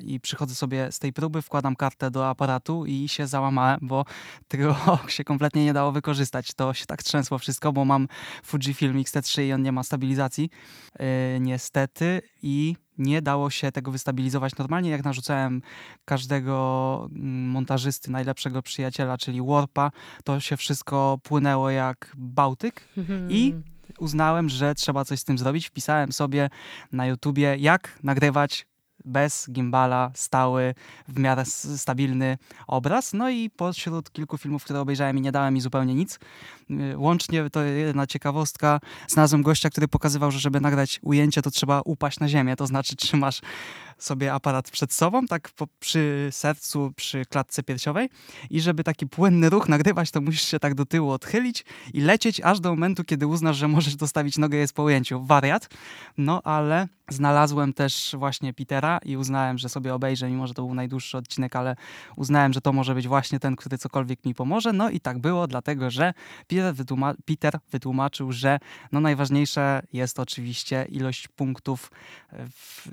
[0.03, 4.05] i przychodzę sobie z tej próby, wkładam kartę do aparatu i się załamałem, bo
[4.49, 4.77] tego
[5.09, 6.55] się kompletnie nie dało wykorzystać.
[6.55, 8.09] To się tak trzęsło wszystko, bo mam
[8.43, 10.51] Fujifilm X-T3 i on nie ma stabilizacji
[10.99, 11.07] yy,
[11.41, 14.91] niestety i nie dało się tego wystabilizować normalnie.
[14.91, 15.63] Jak narzucałem
[16.05, 19.91] każdego mm, montażysty, najlepszego przyjaciela, czyli Warpa,
[20.25, 22.89] to się wszystko płynęło jak Bałtyk
[23.29, 23.55] i
[23.99, 25.67] uznałem, że trzeba coś z tym zrobić.
[25.67, 26.51] Wpisałem sobie
[26.93, 28.67] na YouTubie, jak nagrywać
[29.05, 30.75] bez gimbala, stały,
[31.09, 31.45] w miarę
[31.77, 33.13] stabilny obraz.
[33.13, 36.19] No i pośród kilku filmów, które obejrzałem i nie dałem mi zupełnie nic,
[36.71, 41.81] y, łącznie to jedna ciekawostka, znalazłem gościa, który pokazywał, że żeby nagrać ujęcie, to trzeba
[41.85, 43.41] upaść na ziemię, to znaczy trzymasz
[43.99, 48.11] sobie aparat przed sobą, tak po, przy sercu, przy klatce piersiowej
[48.51, 52.41] i żeby taki płynny ruch nagrywać, to musisz się tak do tyłu odchylić i lecieć
[52.41, 55.25] aż do momentu, kiedy uznasz, że możesz dostawić nogę jest po ujęciu.
[55.25, 55.69] Wariat.
[56.19, 60.75] No ale znalazłem też właśnie Petera i uznałem, że sobie obejrzę, mimo że to był
[60.75, 61.77] najdłuższy odcinek, ale
[62.17, 64.73] uznałem, że to może być właśnie ten, który cokolwiek mi pomoże.
[64.73, 66.15] No i tak było, dlatego że
[66.47, 68.59] Peter, wytłuma Peter wytłumaczył, że
[68.93, 71.91] no najważniejsze jest oczywiście ilość punktów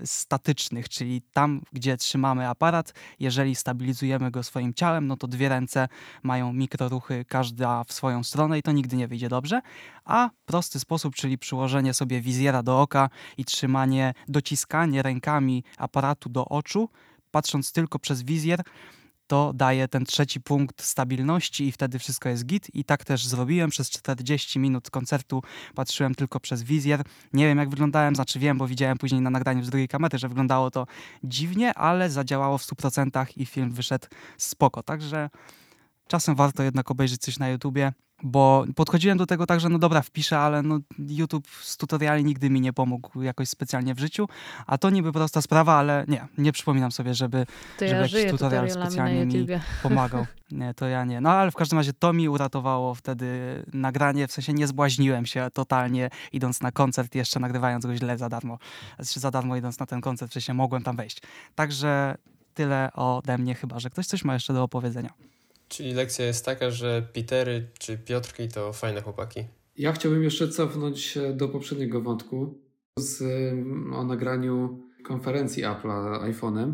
[0.04, 5.88] statycznych, czyli tam, gdzie trzymamy aparat, jeżeli stabilizujemy go swoim ciałem, no to dwie ręce
[6.24, 9.62] mają mikroruchy, każda w swoją stronę i to nigdy nie wyjdzie dobrze.
[10.06, 16.46] A prosty sposób, czyli przyłożenie sobie wizjera do oka i trzymanie, dociskanie rękami aparatu do
[16.46, 16.90] oczu,
[17.32, 18.62] patrząc tylko przez wizjer,
[19.28, 22.76] to daje ten trzeci punkt stabilności i wtedy wszystko jest git.
[22.76, 23.70] I tak też zrobiłem.
[23.70, 25.42] Przez 40 minut koncertu
[25.76, 27.02] patrzyłem tylko przez wizjer.
[27.34, 30.30] Nie wiem jak wyglądałem, znaczy wiem, bo widziałem później na nagraniu z drugiej kamery, że
[30.30, 30.88] wyglądało to
[31.24, 34.08] dziwnie, ale zadziałało w 100% i film wyszedł
[34.38, 34.84] spoko.
[34.84, 35.30] Także
[36.08, 37.94] czasem warto jednak obejrzeć coś na YouTubie
[38.24, 42.50] bo podchodziłem do tego tak, że no dobra, wpiszę, ale no YouTube z tutoriali nigdy
[42.50, 44.28] mi nie pomógł jakoś specjalnie w życiu,
[44.66, 47.46] a to niby prosta sprawa, ale nie, nie przypominam sobie, żeby,
[47.80, 49.48] to żeby ja jakiś tutorial specjalnie mi
[49.84, 50.26] pomagał.
[50.52, 51.22] Nie, to ja nie.
[51.22, 53.28] No ale w każdym razie to mi uratowało wtedy
[53.74, 58.30] nagranie, w sensie nie zbłaźniłem się totalnie idąc na koncert, jeszcze nagrywając go źle za
[58.30, 58.58] darmo.
[59.00, 61.22] Znaczy za darmo idąc na ten koncert, wcześniej mogłem tam wejść.
[61.56, 62.18] Także
[62.54, 65.14] tyle ode mnie, chyba że ktoś coś ma jeszcze do opowiedzenia.
[65.68, 69.44] Czyli lekcja jest taka, że Petery czy Piotrki to fajne chłopaki.
[69.78, 72.60] Ja chciałbym jeszcze cofnąć się do poprzedniego wątku
[73.00, 73.24] z,
[73.94, 76.74] o nagraniu konferencji Apple'a iPhone'em.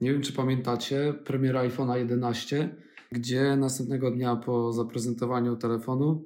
[0.00, 2.76] Nie wiem, czy pamiętacie premiera iPhone'a 11,
[3.12, 6.24] gdzie następnego dnia po zaprezentowaniu telefonu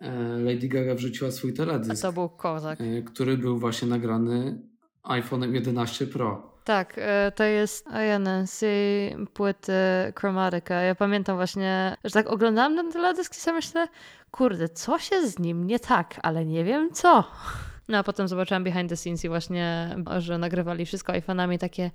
[0.00, 2.04] e, Lady Gaga wrzuciła swój teledysk.
[2.04, 2.80] A to był kozak.
[2.80, 4.62] E, który był właśnie nagrany
[5.04, 6.47] iPhone'em 11 Pro.
[6.68, 8.60] Tak, e, to jest INC
[9.34, 9.72] płyty
[10.18, 10.74] Chromatica.
[10.74, 13.88] Ja pamiętam właśnie, że tak oglądałam ten teledysk i sobie myślę,
[14.30, 17.24] kurde, co się z nim nie tak, ale nie wiem co.
[17.88, 21.90] No a potem zobaczyłam behind the scenes i właśnie, że nagrywali wszystko iPhone'ami takie,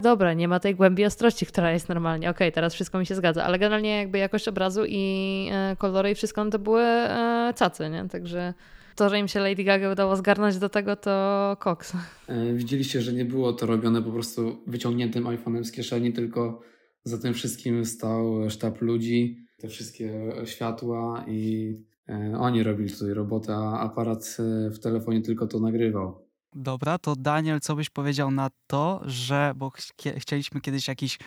[0.00, 2.30] dobra, nie ma tej głębi ostrości, która jest normalnie.
[2.30, 6.10] Okej, okay, teraz wszystko mi się zgadza, ale generalnie jakby jakość obrazu i e, kolory
[6.10, 8.08] i wszystko no to były e, cacy, nie?
[8.08, 8.54] Także
[8.96, 11.92] to, że im się Lady Gaga udało zgarnąć do tego, to koks.
[12.26, 16.60] E, widzieliście, że nie było to robione po prostu wyciągniętym iPhone'em z kieszeni, tylko
[17.04, 21.72] za tym wszystkim stał sztab ludzi, te wszystkie światła i
[22.08, 26.26] e, oni robili tutaj robotę, a aparat e, w telefonie tylko to nagrywał.
[26.54, 29.78] Dobra, to Daniel, co byś powiedział na to, że, bo ch
[30.18, 31.18] chcieliśmy kiedyś jakiś,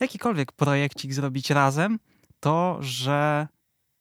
[0.00, 1.98] jakikolwiek projekcik zrobić razem,
[2.40, 3.48] to, że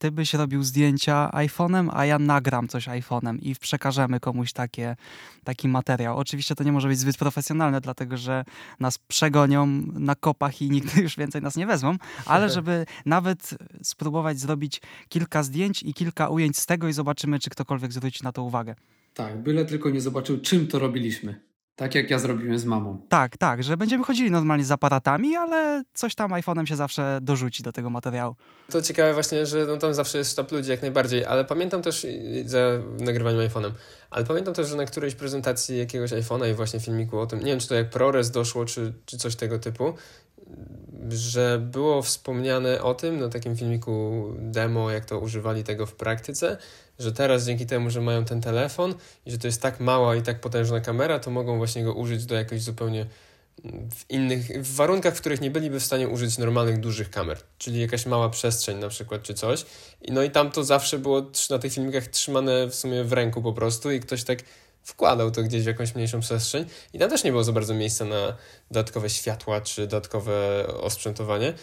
[0.01, 4.95] ty byś robił zdjęcia iPhone'em, a ja nagram coś iPhone'em i przekażemy komuś takie,
[5.43, 6.17] taki materiał.
[6.17, 8.45] Oczywiście to nie może być zbyt profesjonalne, dlatego że
[8.79, 11.95] nas przegonią na kopach i nigdy już więcej nas nie wezmą,
[12.25, 17.49] ale żeby nawet spróbować zrobić kilka zdjęć i kilka ujęć z tego i zobaczymy, czy
[17.49, 18.75] ktokolwiek zwróci na to uwagę.
[19.13, 21.50] Tak, byle tylko nie zobaczył, czym to robiliśmy.
[21.81, 23.01] Tak jak ja zrobiłem z mamą.
[23.09, 27.63] Tak, tak, że będziemy chodzili normalnie z aparatami, ale coś tam iPhone'em się zawsze dorzuci
[27.63, 28.35] do tego materiału.
[28.69, 32.07] To ciekawe właśnie, że no tam zawsze jest sztab ludzi jak najbardziej, ale pamiętam też
[32.45, 32.59] za
[32.99, 33.71] nagrywaniem iPhone'em,
[34.09, 37.45] ale pamiętam też, że na którejś prezentacji jakiegoś iPhone'a i właśnie filmiku o tym, nie
[37.45, 39.93] wiem czy to jak ProRes doszło, czy, czy coś tego typu,
[41.11, 46.57] że było wspomniane o tym na takim filmiku demo, jak to używali tego w praktyce,
[46.99, 48.95] że teraz dzięki temu, że mają ten telefon
[49.25, 52.25] i że to jest tak mała i tak potężna kamera, to mogą właśnie go użyć
[52.25, 53.05] do jakoś zupełnie
[53.65, 57.37] mm, w innych, w warunkach, w których nie byliby w stanie użyć normalnych, dużych kamer,
[57.57, 59.65] czyli jakaś mała przestrzeń na przykład, czy coś.
[60.01, 63.41] I no i tam to zawsze było na tych filmikach trzymane w sumie w ręku
[63.41, 64.39] po prostu i ktoś tak
[64.83, 68.05] wkładał to gdzieś w jakąś mniejszą przestrzeń i tam też nie było za bardzo miejsca
[68.05, 68.37] na
[68.71, 71.53] dodatkowe światła czy dodatkowe osprzętowanie.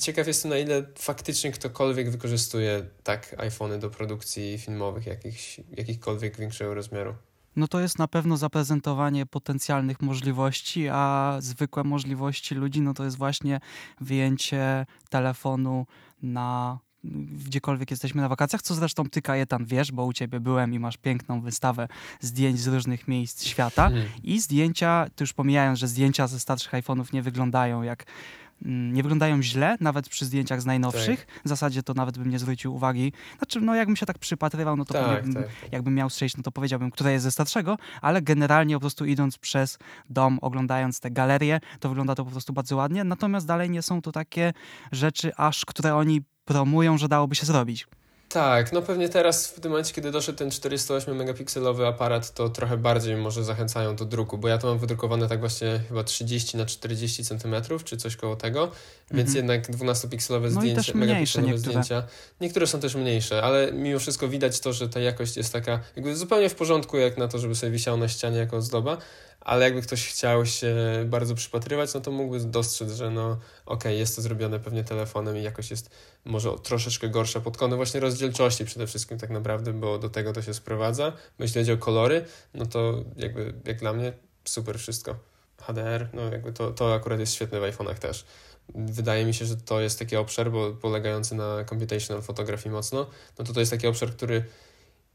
[0.00, 6.74] Ciekaw jestem, na ile faktycznie ktokolwiek wykorzystuje tak iPhony do produkcji filmowych jakichś, jakichkolwiek większego
[6.74, 7.14] rozmiaru.
[7.56, 13.16] No to jest na pewno zaprezentowanie potencjalnych możliwości, a zwykłe możliwości ludzi, no to jest
[13.16, 13.60] właśnie
[14.00, 15.86] wyjęcie telefonu
[16.22, 20.78] na gdziekolwiek jesteśmy na wakacjach, co zresztą ty Kajetan wiesz, bo u ciebie byłem i
[20.78, 21.88] masz piękną wystawę
[22.20, 24.08] zdjęć z różnych miejsc świata hmm.
[24.22, 28.04] i zdjęcia, ty już pomijając, że zdjęcia ze starszych iPhone'ów nie wyglądają jak
[28.64, 31.26] mm, nie wyglądają źle, nawet przy zdjęciach z najnowszych.
[31.26, 31.44] Tak.
[31.44, 33.12] W zasadzie to nawet bym nie zwrócił uwagi.
[33.38, 35.72] Znaczy, no jakbym się tak przypatrywał, no to tak, powiem, tak, tak.
[35.72, 39.38] jakbym miał strzelić, no to powiedziałbym, które jest ze starszego, ale generalnie po prostu idąc
[39.38, 39.78] przez
[40.10, 43.04] dom, oglądając te galerie, to wygląda to po prostu bardzo ładnie.
[43.04, 44.52] Natomiast dalej nie są to takie
[44.92, 47.86] rzeczy, aż które oni promują, że dałoby się zrobić.
[48.28, 52.76] Tak, no pewnie teraz w tym momencie, kiedy doszedł ten 408 megapikselowy aparat, to trochę
[52.76, 56.66] bardziej może zachęcają do druku, bo ja to mam wydrukowane tak właśnie chyba 30 na
[56.66, 58.78] 40 centymetrów, czy coś koło tego, mhm.
[59.12, 61.72] więc jednak 12-pikselowe no zdjęcia, megapikselowe niektóre.
[61.72, 62.02] zdjęcia.
[62.40, 66.16] Niektóre są też mniejsze, ale mimo wszystko widać to, że ta jakość jest taka jakby
[66.16, 68.98] zupełnie w porządku, jak na to, żeby sobie wisiało na ścianie jako ozdoba,
[69.40, 70.76] ale jakby ktoś chciał się
[71.06, 75.36] bardzo przypatrywać, no to mógłby dostrzec, że no okej, okay, jest to zrobione pewnie telefonem
[75.36, 75.90] i jakoś jest
[76.24, 80.42] może troszeczkę gorsza pod kątem właśnie rozdzielczości przede wszystkim tak naprawdę, bo do tego to
[80.42, 81.12] się sprowadza.
[81.38, 82.24] Jeśli chodzi o kolory,
[82.54, 84.12] no to jakby jak dla mnie
[84.44, 85.16] super wszystko.
[85.60, 88.24] HDR, no jakby to, to akurat jest świetne w iPhone'ach też.
[88.74, 93.06] Wydaje mi się, że to jest taki obszar, bo polegający na computational fotografii mocno,
[93.38, 94.44] no to to jest taki obszar, który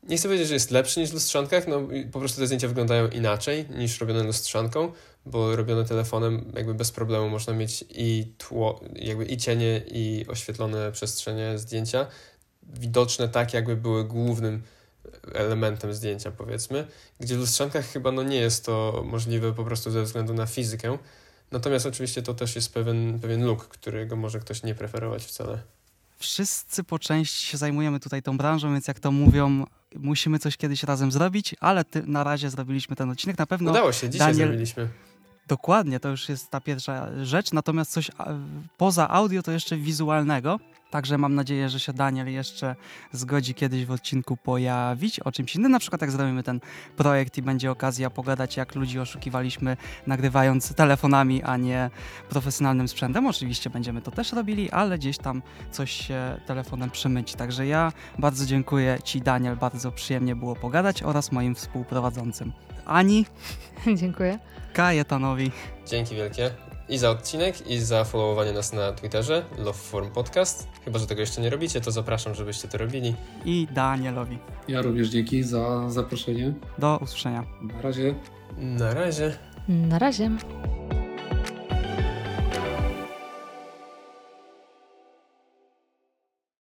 [0.05, 3.07] nie chcę powiedzieć, że jest lepszy niż w lustrzankach, no po prostu te zdjęcia wyglądają
[3.07, 4.91] inaczej niż robione lustrzanką,
[5.25, 10.91] bo robione telefonem jakby bez problemu można mieć i tło, jakby i cienie, i oświetlone
[10.91, 12.07] przestrzenie zdjęcia,
[12.63, 14.63] widoczne tak, jakby były głównym
[15.33, 16.87] elementem zdjęcia, powiedzmy,
[17.19, 20.97] gdzie w lustrzankach chyba no nie jest to możliwe po prostu ze względu na fizykę.
[21.51, 25.59] Natomiast oczywiście to też jest pewien, pewien look, którego może ktoś nie preferować wcale.
[26.17, 29.65] Wszyscy po części się zajmujemy tutaj tą branżą, więc jak to mówią,
[29.99, 33.37] musimy coś kiedyś razem zrobić, ale ty, na razie zrobiliśmy ten odcinek.
[33.37, 33.71] Na pewno.
[33.71, 34.89] Udało się, dzisiaj Daniel, zrobiliśmy.
[35.47, 37.51] Dokładnie, to już jest ta pierwsza rzecz.
[37.51, 38.11] Natomiast coś
[38.77, 40.59] poza audio to jeszcze wizualnego.
[40.95, 42.75] Także mam nadzieję, że się Daniel jeszcze
[43.11, 45.71] zgodzi kiedyś w odcinku pojawić o czymś innym.
[45.71, 46.59] Na przykład jak zrobimy ten
[46.97, 49.77] projekt i będzie okazja pogadać, jak ludzi oszukiwaliśmy
[50.07, 51.89] nagrywając telefonami, a nie
[52.29, 53.27] profesjonalnym sprzętem.
[53.27, 55.41] Oczywiście będziemy to też robili, ale gdzieś tam
[55.71, 57.35] coś się telefonem przemyci.
[57.35, 59.55] Także ja bardzo dziękuję Ci, Daniel.
[59.57, 62.51] Bardzo przyjemnie było pogadać oraz moim współprowadzącym.
[62.85, 63.25] Ani.
[64.01, 64.39] Dziękuję.
[64.73, 65.51] Kajetanowi.
[65.87, 70.67] Dzięki wielkie i za odcinek, i za followowanie nas na Twitterze, Loveform Podcast.
[70.85, 73.15] Chyba, że tego jeszcze nie robicie, to zapraszam, żebyście to robili.
[73.45, 74.37] I Danielowi.
[74.67, 76.53] Ja również dzięki za zaproszenie.
[76.77, 77.43] Do usłyszenia.
[77.61, 78.15] Na razie.
[78.57, 79.37] Na razie.
[79.67, 80.31] Na razie.